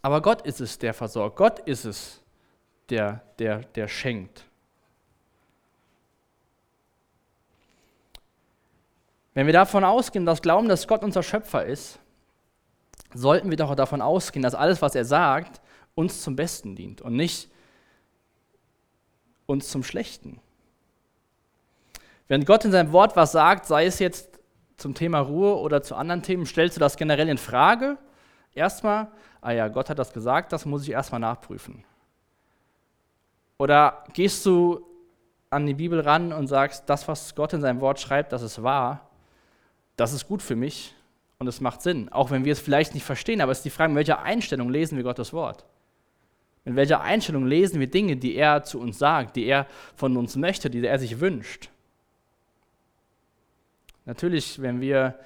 [0.00, 1.36] Aber Gott ist es, der versorgt.
[1.36, 2.22] Gott ist es,
[2.88, 4.44] der, der, der schenkt.
[9.34, 11.98] Wenn wir davon ausgehen, dass glauben, dass Gott unser Schöpfer ist,
[13.12, 15.60] sollten wir doch davon ausgehen, dass alles, was er sagt,
[15.96, 17.50] uns zum Besten dient und nicht
[19.50, 20.40] uns zum Schlechten.
[22.28, 24.38] Wenn Gott in seinem Wort was sagt, sei es jetzt
[24.76, 27.98] zum Thema Ruhe oder zu anderen Themen, stellst du das generell in Frage?
[28.54, 29.08] Erstmal,
[29.40, 31.84] ah ja, Gott hat das gesagt, das muss ich erstmal nachprüfen.
[33.58, 34.86] Oder gehst du
[35.50, 38.62] an die Bibel ran und sagst, das, was Gott in seinem Wort schreibt, das ist
[38.62, 39.10] wahr,
[39.96, 40.94] das ist gut für mich
[41.38, 42.08] und es macht Sinn.
[42.10, 44.70] Auch wenn wir es vielleicht nicht verstehen, aber es ist die Frage, in welcher Einstellung
[44.70, 45.66] lesen wir Gottes Wort?
[46.64, 50.36] In welcher Einstellung lesen wir Dinge, die er zu uns sagt, die er von uns
[50.36, 51.70] möchte, die er sich wünscht?
[54.04, 55.18] Natürlich, wenn wir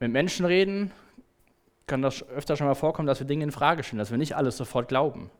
[0.00, 0.90] mit Menschen reden,
[1.86, 4.36] kann das öfter schon mal vorkommen, dass wir Dinge in Frage stellen, dass wir nicht
[4.36, 5.30] alles sofort glauben.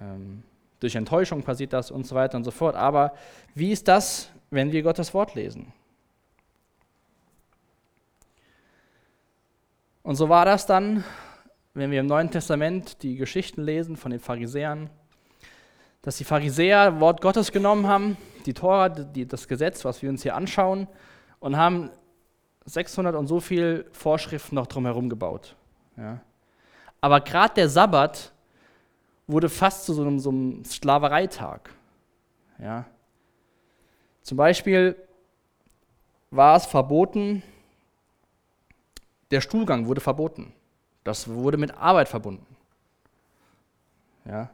[0.00, 0.42] Ähm,
[0.80, 2.74] durch Enttäuschung passiert das und so weiter und so fort.
[2.74, 3.14] Aber
[3.54, 5.72] wie ist das, wenn wir Gottes Wort lesen?
[10.02, 11.04] Und so war das dann
[11.74, 14.90] wenn wir im Neuen Testament die Geschichten lesen von den Pharisäern,
[16.02, 20.22] dass die Pharisäer Wort Gottes genommen haben, die Tora, die, das Gesetz, was wir uns
[20.22, 20.88] hier anschauen,
[21.40, 21.90] und haben
[22.66, 25.56] 600 und so viel Vorschriften noch drumherum gebaut.
[25.96, 26.20] Ja.
[27.00, 28.32] Aber gerade der Sabbat
[29.26, 31.70] wurde fast zu so einem, so einem Sklavereitag.
[32.58, 32.84] Ja.
[34.22, 34.96] Zum Beispiel
[36.30, 37.42] war es verboten,
[39.30, 40.52] der Stuhlgang wurde verboten.
[41.04, 42.46] Das wurde mit Arbeit verbunden.
[44.24, 44.50] Ja.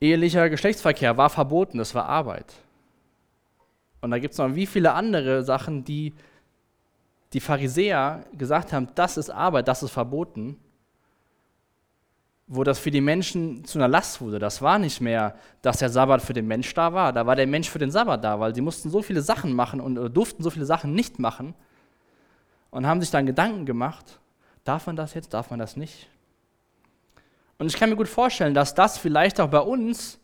[0.00, 2.52] Ehelicher Geschlechtsverkehr war verboten, das war Arbeit.
[4.00, 6.14] Und da gibt es noch wie viele andere Sachen, die
[7.32, 10.56] die Pharisäer gesagt haben, das ist Arbeit, das ist verboten,
[12.46, 14.38] wo das für die Menschen zu einer Last wurde.
[14.38, 17.46] Das war nicht mehr, dass der Sabbat für den Mensch da war, da war der
[17.46, 20.50] Mensch für den Sabbat da, weil sie mussten so viele Sachen machen und durften so
[20.50, 21.54] viele Sachen nicht machen,
[22.76, 24.20] und haben sich dann Gedanken gemacht,
[24.62, 26.10] darf man das jetzt, darf man das nicht?
[27.56, 30.20] Und ich kann mir gut vorstellen, dass das vielleicht auch bei uns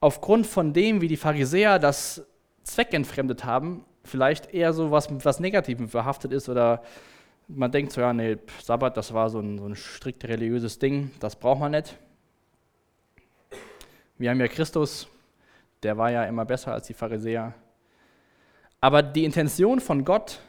[0.00, 2.26] aufgrund von dem, wie die Pharisäer das
[2.64, 6.82] zweckentfremdet haben, vielleicht eher so was mit was Negativem verhaftet ist oder
[7.46, 11.12] man denkt so, ja, nee, Sabbat, das war so ein, so ein strikt religiöses Ding,
[11.20, 11.96] das braucht man nicht.
[14.18, 15.06] Wir haben ja Christus,
[15.84, 17.54] der war ja immer besser als die Pharisäer.
[18.80, 20.40] Aber die Intention von Gott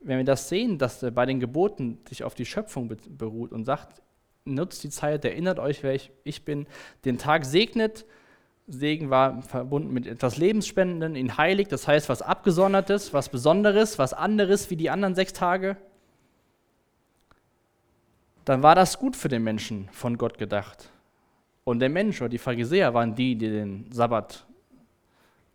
[0.00, 3.64] wenn wir das sehen, dass er bei den Geboten sich auf die Schöpfung beruht und
[3.64, 4.02] sagt,
[4.44, 6.66] nutzt die Zeit, erinnert euch, wer ich, ich bin,
[7.04, 8.06] den Tag segnet,
[8.66, 14.12] Segen war verbunden mit etwas Lebensspendenden, ihn heiligt, das heißt was Abgesondertes, was Besonderes, was
[14.12, 15.76] anderes wie die anderen sechs Tage,
[18.44, 20.90] dann war das gut für den Menschen von Gott gedacht.
[21.64, 24.46] Und der Mensch oder die Pharisäer waren die, die den Sabbat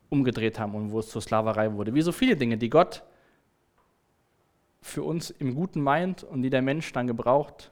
[0.10, 1.94] umgedreht haben und wo es zur Sklaverei wurde.
[1.94, 3.04] Wie so viele Dinge, die Gott
[4.86, 7.72] für uns im Guten meint und die der Mensch dann gebraucht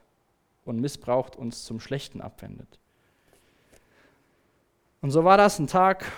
[0.65, 2.79] und missbraucht, uns zum Schlechten abwendet.
[4.99, 6.11] Und so war das ein Tag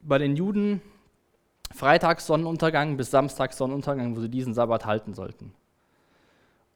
[0.00, 0.82] bei den Juden,
[1.72, 5.54] Freitags Sonnenuntergang bis Samstags Sonnenuntergang, wo sie diesen Sabbat halten sollten.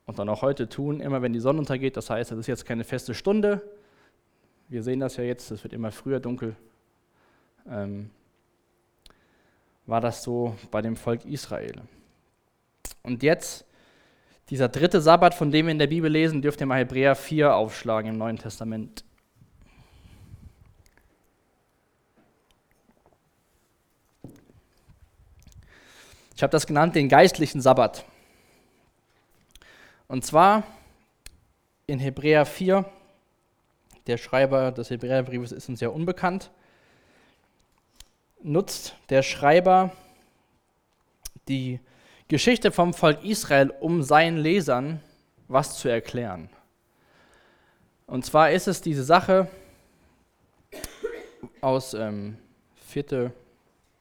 [0.07, 2.67] Und dann auch heute tun, immer wenn die Sonne untergeht, das heißt, es ist jetzt
[2.67, 3.69] keine feste Stunde.
[4.69, 6.55] Wir sehen das ja jetzt, es wird immer früher dunkel.
[7.69, 8.11] Ähm,
[9.87, 11.83] war das so bei dem Volk Israel.
[13.03, 13.65] Und jetzt
[14.51, 17.55] dieser dritte Sabbat, von dem wir in der Bibel lesen, dürft ihr mal Hebräer 4
[17.55, 19.05] aufschlagen im Neuen Testament.
[26.35, 28.05] Ich habe das genannt den geistlichen Sabbat.
[30.07, 30.63] Und zwar
[31.87, 32.85] in Hebräer 4,
[34.07, 36.51] der Schreiber des Hebräerbriefes ist uns ja unbekannt,
[38.43, 39.91] nutzt der Schreiber
[41.49, 41.81] die
[42.29, 45.01] Geschichte vom Volk Israel, um seinen Lesern
[45.49, 46.51] was zu erklären.
[48.07, 49.49] Und zwar ist es diese Sache
[51.63, 52.37] aus ähm,
[52.87, 53.33] 4.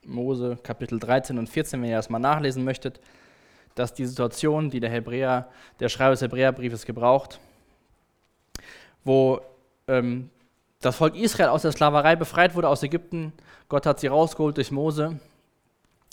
[0.03, 2.99] Mose Kapitel 13 und 14, wenn ihr das mal nachlesen möchtet,
[3.75, 7.39] dass die Situation, die der Hebräer, der Schreiber des Hebräerbriefes gebraucht,
[9.05, 9.39] wo
[9.87, 10.29] ähm,
[10.81, 13.31] das Volk Israel aus der Sklaverei befreit wurde aus Ägypten,
[13.69, 15.19] Gott hat sie rausgeholt durch Mose,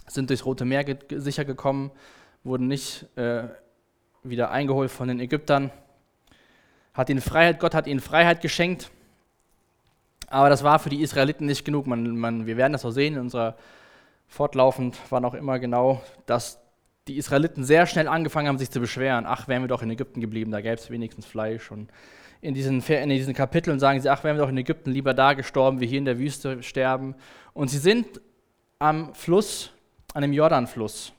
[0.06, 1.90] sind durchs Rote Meer ge sicher gekommen,
[2.42, 3.44] wurden nicht äh,
[4.22, 5.70] wieder eingeholt von den Ägyptern,
[6.92, 8.90] hat ihnen Freiheit, Gott hat ihnen Freiheit geschenkt,
[10.28, 11.86] aber das war für die Israeliten nicht genug.
[11.86, 13.56] Man, man, wir werden das auch sehen in unserer
[14.26, 16.60] fortlaufend war noch immer genau, dass
[17.06, 19.26] die Israeliten sehr schnell angefangen haben, sich zu beschweren.
[19.26, 21.70] Ach, wären wir doch in Ägypten geblieben, da gäbe es wenigstens Fleisch.
[21.70, 21.90] Und
[22.40, 25.34] in diesen, in diesen Kapiteln sagen sie, ach, wären wir doch in Ägypten lieber da
[25.34, 27.14] gestorben, wie hier in der Wüste sterben.
[27.52, 28.20] Und sie sind
[28.78, 29.70] am Fluss,
[30.14, 31.12] an dem Jordanfluss.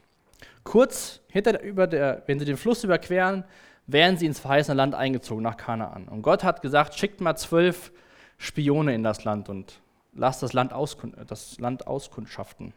[0.64, 3.44] Kurz hinter über der, wenn sie den Fluss überqueren,
[3.86, 6.08] wären sie ins verheißene Land eingezogen, nach Kanaan.
[6.08, 7.92] Und Gott hat gesagt, schickt mal zwölf
[8.38, 9.80] Spione in das Land und
[10.14, 12.74] lasst das Land, auskund, das Land auskundschaften.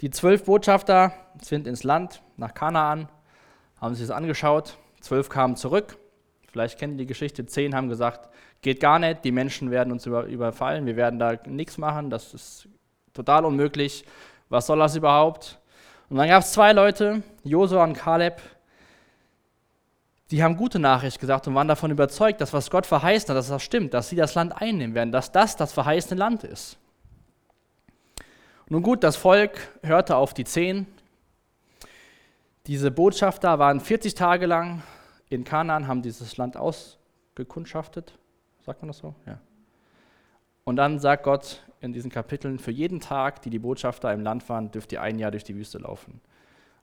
[0.00, 3.08] Die zwölf Botschafter sind ins Land, nach Kanaan,
[3.80, 4.76] haben sich das angeschaut.
[5.00, 5.96] Zwölf kamen zurück.
[6.50, 7.46] Vielleicht kennen die Geschichte.
[7.46, 8.28] Zehn haben gesagt,
[8.62, 12.34] geht gar nicht, die Menschen werden uns über, überfallen, wir werden da nichts machen, das
[12.34, 12.68] ist
[13.12, 14.04] total unmöglich.
[14.52, 15.58] Was soll das überhaupt?
[16.10, 18.42] Und dann gab es zwei Leute, Josua und Kaleb,
[20.30, 23.48] die haben gute Nachricht gesagt und waren davon überzeugt, dass was Gott verheißen hat, dass
[23.48, 26.76] das stimmt, dass sie das Land einnehmen werden, dass das das verheißene Land ist.
[28.68, 30.86] Nun gut, das Volk hörte auf die Zehn.
[32.66, 34.82] Diese Botschafter waren 40 Tage lang
[35.30, 38.18] in Kanaan, haben dieses Land ausgekundschaftet.
[38.66, 39.14] Sagt man das so?
[39.24, 39.38] Ja.
[40.64, 44.48] Und dann sagt Gott in diesen Kapiteln, für jeden Tag, die die Botschafter im Land
[44.48, 46.20] waren, dürft ihr ein Jahr durch die Wüste laufen.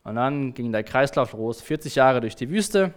[0.03, 2.93] Und dann ging der Kreislauf los, 40 Jahre durch die Wüste.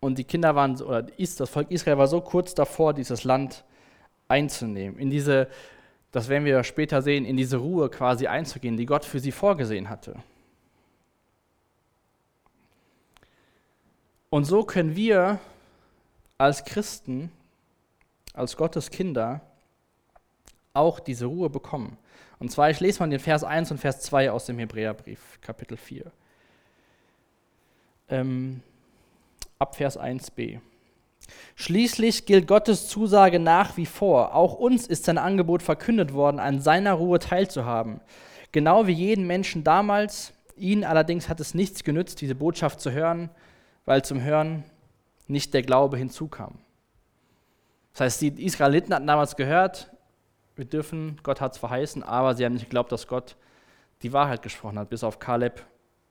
[0.00, 3.64] Und die Kinder waren, oder das Volk Israel war so kurz davor, dieses Land
[4.28, 5.48] einzunehmen, in diese
[6.12, 9.88] das werden wir später sehen, in diese Ruhe quasi einzugehen, die Gott für sie vorgesehen
[9.88, 10.14] hatte.
[14.28, 15.40] Und so können wir
[16.36, 17.32] als Christen,
[18.32, 19.40] als Gottes Kinder,
[20.74, 21.98] auch diese Ruhe bekommen.
[22.38, 25.76] Und zwar, ich lese mal den Vers 1 und Vers 2 aus dem Hebräerbrief, Kapitel
[25.76, 26.10] 4.
[28.08, 28.62] Ähm,
[29.58, 30.60] ab Vers 1b.
[31.54, 34.34] Schließlich gilt Gottes Zusage nach wie vor.
[34.34, 38.00] Auch uns ist sein Angebot verkündet worden, an seiner Ruhe teilzuhaben.
[38.50, 40.32] Genau wie jeden Menschen damals.
[40.56, 43.30] Ihnen allerdings hat es nichts genützt, diese Botschaft zu hören,
[43.84, 44.64] weil zum Hören
[45.28, 46.58] nicht der Glaube hinzukam.
[47.92, 49.90] Das heißt, die Israeliten hatten damals gehört,
[50.56, 53.36] wir dürfen, Gott hat es verheißen, aber sie haben nicht geglaubt, dass Gott
[54.02, 55.64] die Wahrheit gesprochen hat, bis auf Kaleb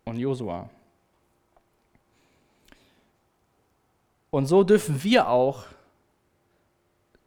[0.06, 0.70] und Josua.
[4.30, 5.66] Und so dürfen wir auch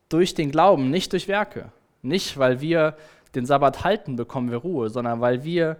[0.09, 1.71] durch den Glauben, nicht durch Werke,
[2.03, 2.97] nicht weil wir
[3.35, 5.77] den Sabbat halten, bekommen wir Ruhe, sondern weil wir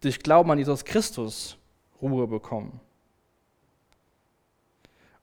[0.00, 1.56] durch Glauben an Jesus Christus
[2.02, 2.80] Ruhe bekommen.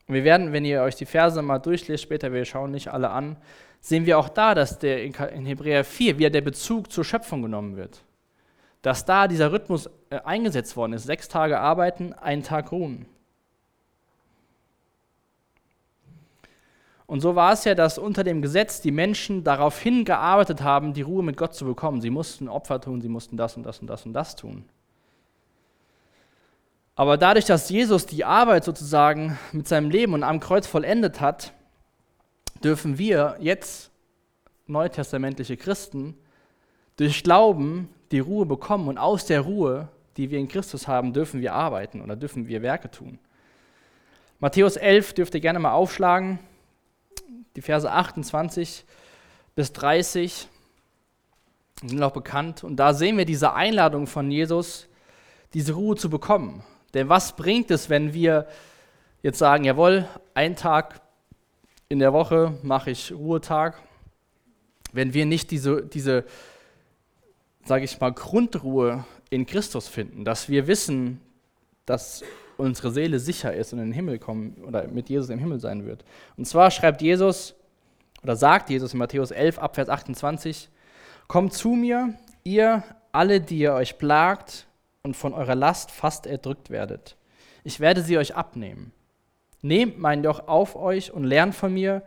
[0.07, 3.09] Und wir werden, wenn ihr euch die Verse mal durchlest, später, wir schauen nicht alle
[3.09, 3.37] an,
[3.79, 7.75] sehen wir auch da, dass der in Hebräer 4 wieder der Bezug zur Schöpfung genommen
[7.75, 8.03] wird.
[8.81, 11.03] Dass da dieser Rhythmus äh, eingesetzt worden ist.
[11.03, 13.05] Sechs Tage arbeiten, einen Tag ruhen.
[17.11, 21.01] Und so war es ja, dass unter dem Gesetz die Menschen darauf hingearbeitet haben, die
[21.01, 21.99] Ruhe mit Gott zu bekommen.
[21.99, 24.63] Sie mussten Opfer tun, sie mussten das und das und das und das tun.
[27.01, 31.51] Aber dadurch, dass Jesus die Arbeit sozusagen mit seinem Leben und am Kreuz vollendet hat,
[32.63, 33.89] dürfen wir jetzt,
[34.67, 36.15] neutestamentliche Christen,
[36.97, 41.41] durch Glauben die Ruhe bekommen und aus der Ruhe, die wir in Christus haben, dürfen
[41.41, 43.17] wir arbeiten oder dürfen wir Werke tun.
[44.39, 46.37] Matthäus 11 dürft ihr gerne mal aufschlagen
[47.55, 48.85] die Verse 28
[49.55, 50.47] bis 30
[51.83, 52.63] sind auch bekannt.
[52.63, 54.87] Und da sehen wir diese Einladung von Jesus,
[55.55, 56.63] diese Ruhe zu bekommen.
[56.93, 58.47] Denn was bringt es, wenn wir
[59.23, 61.01] jetzt sagen, jawohl, einen Tag
[61.89, 63.81] in der Woche mache ich Ruhetag,
[64.93, 66.25] wenn wir nicht diese, diese
[67.65, 71.21] sage ich mal, Grundruhe in Christus finden, dass wir wissen,
[71.85, 72.23] dass
[72.57, 75.85] unsere Seele sicher ist und in den Himmel kommen oder mit Jesus im Himmel sein
[75.85, 76.03] wird.
[76.37, 77.55] Und zwar schreibt Jesus
[78.23, 80.69] oder sagt Jesus in Matthäus 11 ab Vers 28,
[81.27, 82.13] Kommt zu mir,
[82.43, 84.67] ihr alle, die ihr euch plagt
[85.03, 87.17] und von eurer Last fast erdrückt werdet.
[87.63, 88.91] Ich werde sie euch abnehmen.
[89.61, 92.03] Nehmt mein Joch auf euch und lernt von mir,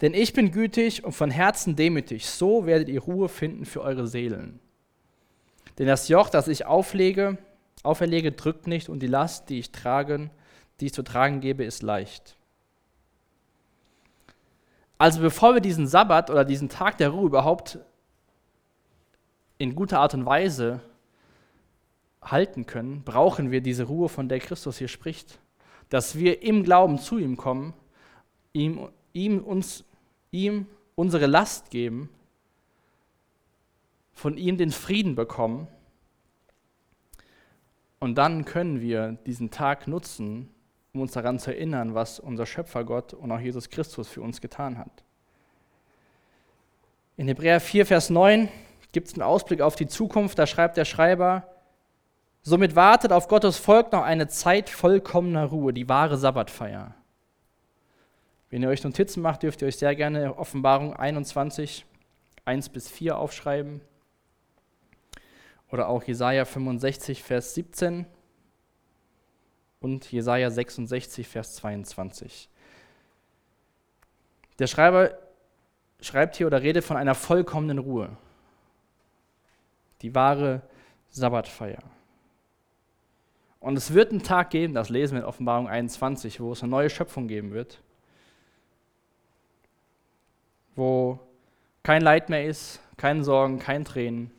[0.00, 2.26] denn ich bin gütig und von Herzen demütig.
[2.26, 4.60] So werdet ihr Ruhe finden für eure Seelen.
[5.78, 7.38] Denn das Joch, das ich auflege,
[7.82, 10.30] auferlege, drückt nicht und die Last, die ich tragen,
[10.80, 12.36] die ich zu tragen gebe, ist leicht.
[14.98, 17.78] Also bevor wir diesen Sabbat oder diesen Tag der Ruhe überhaupt
[19.58, 20.80] in guter Art und Weise
[22.26, 25.38] halten können, brauchen wir diese Ruhe, von der Christus hier spricht.
[25.88, 27.72] Dass wir im Glauben zu ihm kommen,
[28.52, 29.84] ihm, ihm, uns,
[30.32, 30.66] ihm
[30.96, 32.10] unsere Last geben,
[34.12, 35.68] von ihm den Frieden bekommen.
[38.00, 40.50] Und dann können wir diesen Tag nutzen,
[40.92, 44.40] um uns daran zu erinnern, was unser Schöpfer Gott und auch Jesus Christus für uns
[44.40, 45.04] getan hat.
[47.18, 48.48] In Hebräer 4, Vers 9
[48.92, 50.38] gibt es einen Ausblick auf die Zukunft.
[50.38, 51.46] Da schreibt der Schreiber,
[52.46, 56.94] somit wartet auf Gottes Volk noch eine Zeit vollkommener Ruhe, die wahre Sabbatfeier.
[58.50, 61.84] Wenn ihr euch Notizen macht, dürft ihr euch sehr gerne Offenbarung 21,
[62.44, 63.80] 1 bis 4 aufschreiben.
[65.72, 68.06] Oder auch Jesaja 65, Vers 17
[69.80, 72.48] und Jesaja 66, Vers 22.
[74.60, 75.18] Der Schreiber
[76.00, 78.16] schreibt hier oder redet von einer vollkommenen Ruhe.
[80.02, 80.62] Die wahre
[81.08, 81.82] Sabbatfeier.
[83.60, 86.70] Und es wird einen Tag geben, das lesen wir in Offenbarung 21, wo es eine
[86.70, 87.80] neue Schöpfung geben wird,
[90.74, 91.18] wo
[91.82, 94.30] kein Leid mehr ist, keine Sorgen, kein Tränen,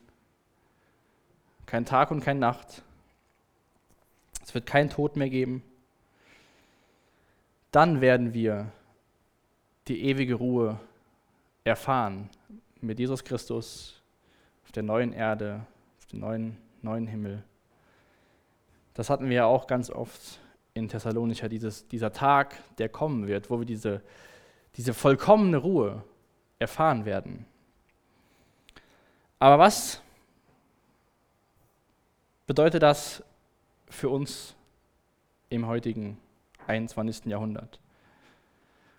[1.66, 2.84] kein Tag und keine Nacht.
[4.44, 5.62] Es wird keinen Tod mehr geben.
[7.72, 8.72] Dann werden wir
[9.88, 10.80] die ewige Ruhe
[11.64, 12.30] erfahren
[12.82, 14.02] mit Jesus Christus
[14.64, 15.66] auf der neuen Erde,
[16.00, 17.44] auf dem neuen, neuen Himmel.
[18.98, 20.40] Das hatten wir ja auch ganz oft
[20.74, 24.02] in Thessalonicher, dieses, dieser Tag, der kommen wird, wo wir diese,
[24.76, 26.04] diese vollkommene Ruhe
[26.58, 27.46] erfahren werden.
[29.38, 30.02] Aber was
[32.48, 33.24] bedeutet das
[33.88, 34.56] für uns
[35.50, 36.18] im heutigen
[36.66, 37.26] 21.
[37.26, 37.80] Jahrhundert?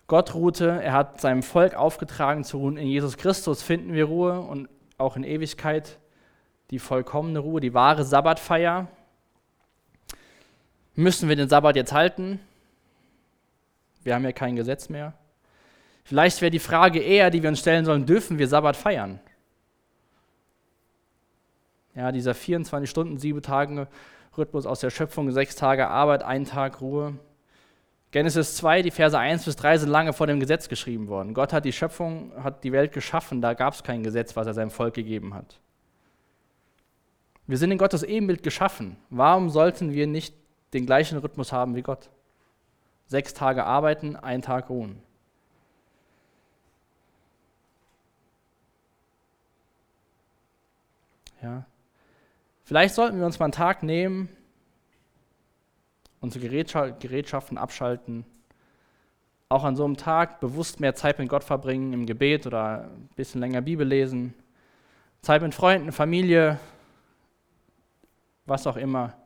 [0.07, 2.77] Gott ruhte, er hat seinem Volk aufgetragen zu ruhen.
[2.77, 5.99] In Jesus Christus finden wir Ruhe und auch in Ewigkeit
[6.71, 8.87] die vollkommene Ruhe, die wahre Sabbatfeier.
[10.99, 12.41] Müssen wir den Sabbat jetzt halten?
[14.03, 15.13] Wir haben ja kein Gesetz mehr.
[16.03, 19.21] Vielleicht wäre die Frage eher, die wir uns stellen sollen, dürfen wir Sabbat feiern?
[21.95, 23.87] Ja, dieser 24 Stunden, sieben Tage
[24.37, 27.17] Rhythmus aus der Schöpfung, sechs Tage Arbeit, ein Tag Ruhe.
[28.11, 31.33] Genesis 2, die Verse 1 bis 3 sind lange vor dem Gesetz geschrieben worden.
[31.33, 34.53] Gott hat die Schöpfung, hat die Welt geschaffen, da gab es kein Gesetz, was er
[34.53, 35.61] seinem Volk gegeben hat.
[37.47, 38.97] Wir sind in Gottes Ebenbild geschaffen.
[39.09, 40.35] Warum sollten wir nicht
[40.73, 42.09] den gleichen Rhythmus haben wie Gott?
[43.07, 45.01] Sechs Tage arbeiten, ein Tag ruhen.
[51.41, 51.65] Ja.
[52.63, 54.29] Vielleicht sollten wir uns mal einen Tag nehmen,
[56.21, 58.25] unsere Gerätschaften abschalten,
[59.47, 63.09] auch an so einem Tag bewusst mehr Zeit mit Gott verbringen, im Gebet oder ein
[63.15, 64.35] bisschen länger Bibel lesen,
[65.21, 66.59] Zeit mit Freunden, Familie,
[68.45, 69.18] was auch immer,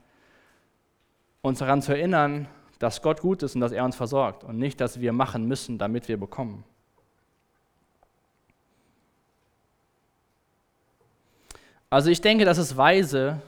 [1.43, 2.47] uns daran zu erinnern,
[2.79, 5.77] dass Gott gut ist und dass er uns versorgt und nicht, dass wir machen müssen,
[5.77, 6.63] damit wir bekommen.
[11.89, 13.41] Also ich denke, das ist weise,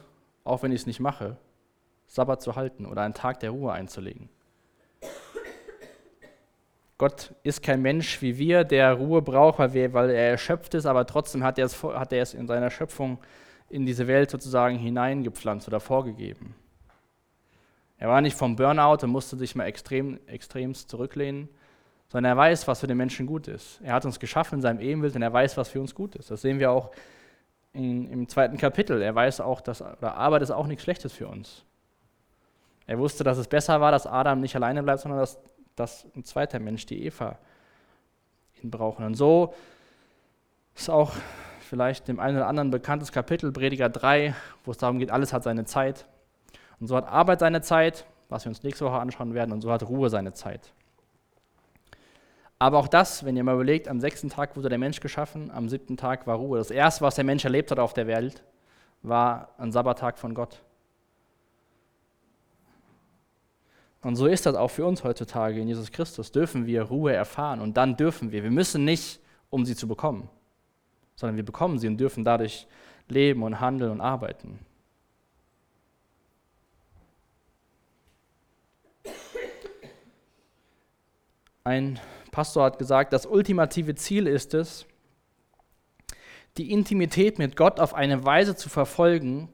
[0.44, 1.38] auch wenn ich es nicht mache,
[2.06, 4.30] Sabbat zu halten oder einen Tag der Ruhe einzulegen.
[6.98, 10.86] Gott ist kein Mensch wie wir, der Ruhe braucht, weil, wir, weil er erschöpft ist,
[10.86, 13.20] aber trotzdem hat er, es, hat er es in seiner Schöpfung
[13.70, 16.56] in diese Welt sozusagen hineingepflanzt oder vorgegeben.
[17.98, 21.50] Er war nicht vom Burnout und musste sich mal extrem, extremst zurücklehnen,
[22.10, 23.80] sondern er weiß, was für den Menschen gut ist.
[23.82, 26.30] Er hat uns geschaffen in seinem Ebenbild und er weiß, was für uns gut ist.
[26.30, 26.92] Das sehen wir auch
[27.74, 29.02] in, im zweiten Kapitel.
[29.02, 31.64] Er weiß auch, dass oder Arbeit ist auch nichts Schlechtes für uns.
[32.88, 35.40] Er wusste, dass es besser war, dass Adam nicht alleine bleibt, sondern dass,
[35.76, 37.38] dass ein zweiter Mensch, die Eva,
[38.62, 39.00] ihn braucht.
[39.00, 39.54] Und so
[40.76, 41.14] ist auch
[41.62, 45.44] vielleicht dem einen oder anderen bekanntes Kapitel, Prediger 3, wo es darum geht, alles hat
[45.44, 46.06] seine Zeit.
[46.80, 49.72] Und so hat Arbeit seine Zeit, was wir uns nächste Woche anschauen werden, und so
[49.72, 50.74] hat Ruhe seine Zeit.
[52.58, 55.68] Aber auch das, wenn ihr mal überlegt, am sechsten Tag wurde der Mensch geschaffen, am
[55.68, 56.58] siebten Tag war Ruhe.
[56.58, 58.44] Das erste, was der Mensch erlebt hat auf der Welt,
[59.02, 60.62] war ein Sabbattag von Gott.
[64.02, 66.32] Und so ist das auch für uns heutzutage in Jesus Christus.
[66.32, 68.44] Dürfen wir Ruhe erfahren und dann dürfen wir.
[68.44, 69.20] Wir müssen nicht,
[69.50, 70.30] um sie zu bekommen,
[71.16, 72.68] sondern wir bekommen sie und dürfen dadurch
[73.10, 74.60] leben und handeln und arbeiten.
[81.66, 82.00] Ein
[82.30, 84.86] Pastor hat gesagt, das ultimative Ziel ist es,
[86.58, 89.50] die Intimität mit Gott auf eine Weise zu verfolgen,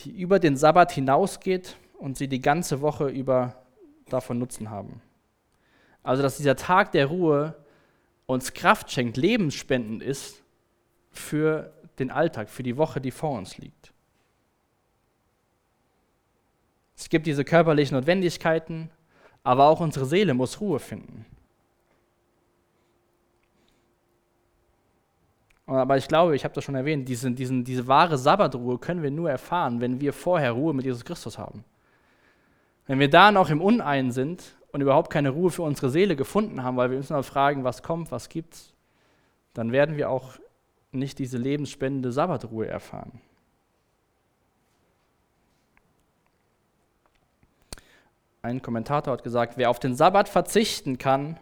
[0.00, 3.62] die über den Sabbat hinausgeht und sie die ganze Woche über
[4.08, 5.00] davon Nutzen haben.
[6.02, 7.54] Also dass dieser Tag der Ruhe
[8.26, 10.42] uns Kraft schenkt, lebensspendend ist
[11.12, 13.92] für den Alltag, für die Woche, die vor uns liegt.
[16.96, 18.90] Es gibt diese körperlichen Notwendigkeiten,
[19.44, 21.24] aber auch unsere Seele muss Ruhe finden.
[25.66, 29.10] Aber ich glaube, ich habe das schon erwähnt, diesen, diesen, diese wahre Sabbatruhe können wir
[29.10, 31.64] nur erfahren, wenn wir vorher Ruhe mit Jesus Christus haben.
[32.86, 36.62] Wenn wir da noch im Unein sind und überhaupt keine Ruhe für unsere Seele gefunden
[36.62, 38.72] haben, weil wir uns noch fragen, was kommt, was gibt's,
[39.54, 40.34] dann werden wir auch
[40.92, 43.20] nicht diese lebensspendende Sabbatruhe erfahren.
[48.42, 51.40] Ein Kommentator hat gesagt, wer auf den Sabbat verzichten kann,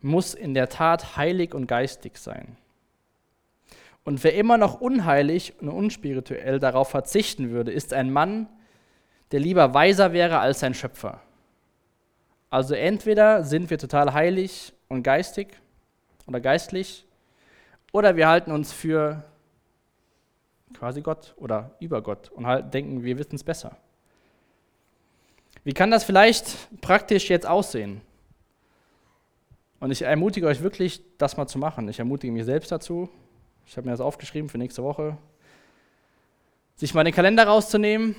[0.00, 2.56] muss in der Tat heilig und geistig sein.
[4.10, 8.48] Und wer immer noch unheilig und unspirituell darauf verzichten würde, ist ein Mann,
[9.30, 11.20] der lieber weiser wäre als sein Schöpfer.
[12.50, 15.46] Also entweder sind wir total heilig und geistig
[16.26, 17.06] oder geistlich,
[17.92, 19.22] oder wir halten uns für
[20.74, 23.76] quasi Gott oder über Gott und halt denken, wir wissen es besser.
[25.62, 28.00] Wie kann das vielleicht praktisch jetzt aussehen?
[29.78, 31.88] Und ich ermutige euch wirklich, das mal zu machen.
[31.88, 33.08] Ich ermutige mich selbst dazu.
[33.70, 35.16] Ich habe mir das aufgeschrieben für nächste Woche.
[36.74, 38.16] Sich mal den Kalender rauszunehmen,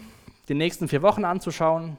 [0.48, 1.98] die nächsten vier Wochen anzuschauen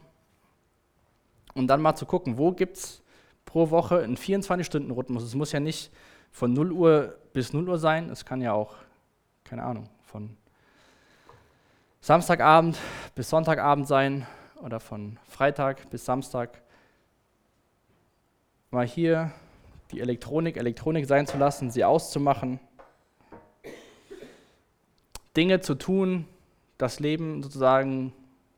[1.52, 3.02] und dann mal zu gucken, wo gibt es
[3.44, 5.22] pro Woche einen 24-Stunden-Rhythmus.
[5.22, 5.92] Es muss ja nicht
[6.30, 8.74] von 0 Uhr bis 0 Uhr sein, es kann ja auch,
[9.44, 10.34] keine Ahnung, von
[12.00, 12.78] Samstagabend
[13.14, 14.26] bis Sonntagabend sein
[14.62, 16.62] oder von Freitag bis Samstag.
[18.70, 19.30] Mal hier
[19.90, 22.58] die Elektronik Elektronik sein zu lassen, sie auszumachen
[25.36, 26.26] Dinge zu tun,
[26.78, 28.12] das Leben sozusagen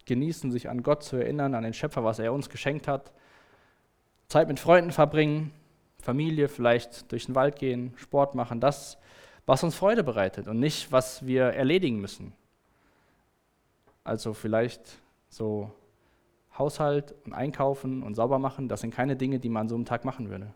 [0.07, 3.13] genießen, sich an Gott zu erinnern, an den Schöpfer, was er uns geschenkt hat.
[4.29, 5.53] Zeit mit Freunden verbringen,
[6.03, 8.99] Familie, vielleicht durch den Wald gehen, Sport machen, das,
[9.47, 12.33] was uns Freude bereitet und nicht, was wir erledigen müssen.
[14.03, 14.99] Also vielleicht
[15.29, 15.73] so
[16.59, 20.05] Haushalt und Einkaufen und sauber machen, das sind keine Dinge, die man so einem Tag
[20.05, 20.53] machen würde.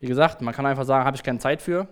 [0.00, 1.86] Wie gesagt, man kann einfach sagen, habe ich keine Zeit für.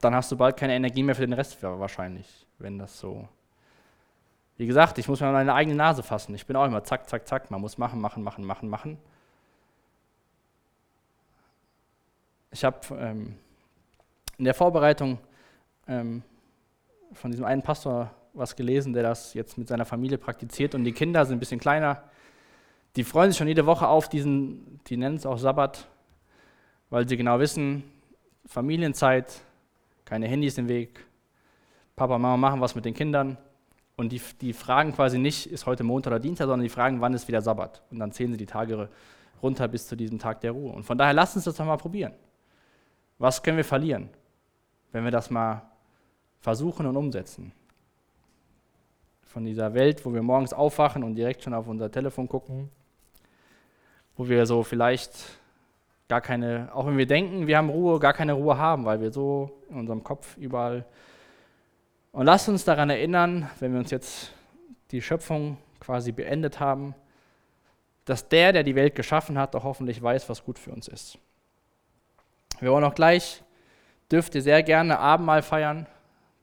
[0.00, 3.28] Dann hast du bald keine Energie mehr für den Rest wahrscheinlich, wenn das so.
[4.56, 6.34] Wie gesagt, ich muss mir meine eigene Nase fassen.
[6.34, 7.50] Ich bin auch immer zack, zack, zack.
[7.50, 8.98] Man muss machen, machen, machen, machen, machen.
[12.50, 13.36] Ich habe ähm,
[14.38, 15.18] in der Vorbereitung
[15.88, 16.22] ähm,
[17.12, 20.92] von diesem einen Pastor was gelesen, der das jetzt mit seiner Familie praktiziert und die
[20.92, 22.02] Kinder sind ein bisschen kleiner
[22.96, 25.88] die freuen sich schon jede Woche auf diesen, die nennen es auch Sabbat,
[26.90, 27.82] weil sie genau wissen,
[28.46, 29.42] Familienzeit,
[30.04, 31.04] keine Handys im Weg,
[31.96, 33.36] Papa, Mama machen was mit den Kindern.
[33.96, 37.14] Und die, die fragen quasi nicht, ist heute Montag oder Dienstag, sondern die fragen, wann
[37.14, 37.82] ist wieder Sabbat.
[37.90, 38.88] Und dann zählen sie die Tage
[39.42, 40.72] runter bis zu diesem Tag der Ruhe.
[40.72, 42.12] Und von daher lasst uns das doch mal probieren.
[43.18, 44.08] Was können wir verlieren,
[44.90, 45.62] wenn wir das mal
[46.40, 47.52] versuchen und umsetzen?
[49.22, 52.70] Von dieser Welt, wo wir morgens aufwachen und direkt schon auf unser Telefon gucken,
[54.16, 55.12] wo wir so vielleicht
[56.08, 59.12] gar keine, auch wenn wir denken, wir haben Ruhe, gar keine Ruhe haben, weil wir
[59.12, 60.84] so in unserem Kopf überall.
[62.12, 64.32] Und lasst uns daran erinnern, wenn wir uns jetzt
[64.90, 66.94] die Schöpfung quasi beendet haben,
[68.04, 71.18] dass der, der die Welt geschaffen hat, auch hoffentlich weiß, was gut für uns ist.
[72.60, 73.42] Wir wollen auch gleich,
[74.12, 75.86] dürft ihr sehr gerne Abendmahl feiern,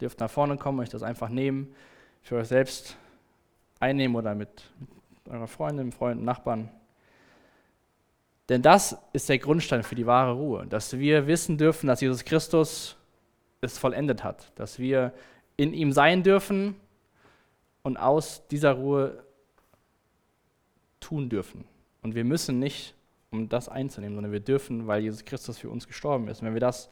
[0.01, 1.73] dürft nach vorne kommen, euch das einfach nehmen,
[2.21, 2.97] für euch selbst
[3.79, 4.49] einnehmen oder mit,
[4.79, 6.69] mit eurer Freundin, Freunden, Nachbarn.
[8.49, 12.25] Denn das ist der Grundstein für die wahre Ruhe, dass wir wissen dürfen, dass Jesus
[12.25, 12.97] Christus
[13.61, 15.13] es vollendet hat, dass wir
[15.57, 16.75] in ihm sein dürfen
[17.83, 19.23] und aus dieser Ruhe
[20.99, 21.65] tun dürfen.
[22.01, 22.95] Und wir müssen nicht,
[23.31, 26.41] um das einzunehmen, sondern wir dürfen, weil Jesus Christus für uns gestorben ist.
[26.41, 26.89] Und wenn wir das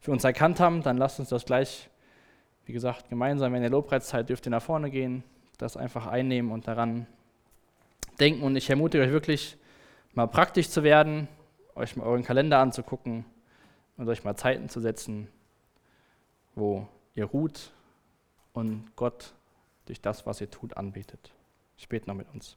[0.00, 1.88] für uns erkannt haben, dann lasst uns das gleich,
[2.66, 5.24] wie gesagt, gemeinsam in der Lobpreiszeit dürft ihr nach vorne gehen,
[5.58, 7.06] das einfach einnehmen und daran
[8.18, 8.42] denken.
[8.42, 9.58] Und ich ermutige euch wirklich,
[10.12, 11.28] mal praktisch zu werden,
[11.74, 13.24] euch mal euren Kalender anzugucken
[13.96, 15.28] und euch mal Zeiten zu setzen,
[16.54, 17.70] wo ihr ruht
[18.52, 19.32] und Gott
[19.86, 21.32] durch das, was ihr tut, anbetet.
[21.76, 22.56] Ich bete noch mit uns.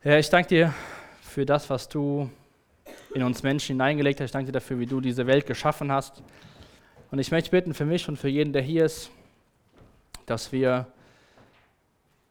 [0.00, 0.74] Herr, ich danke dir
[1.22, 2.30] für das, was du
[3.14, 4.26] in uns Menschen hineingelegt hast.
[4.26, 6.22] Ich danke dir dafür, wie du diese Welt geschaffen hast.
[7.10, 9.10] Und ich möchte bitten für mich und für jeden, der hier ist,
[10.26, 10.86] dass wir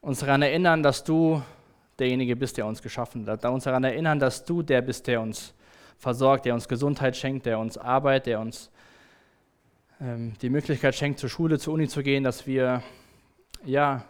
[0.02, 1.42] uns daran erinnern, dass du
[2.00, 3.46] derjenige bist, der uns geschaffen hat.
[3.46, 5.54] Uns daran erinnern, dass du der bist, der uns
[5.98, 8.72] versorgt, der uns Gesundheit schenkt, der uns Arbeit, der uns
[10.02, 12.84] ähm, die Möglichkeit schenkt, zur Schule, zur Uni zu gehen, dass wir
[13.64, 14.04] ja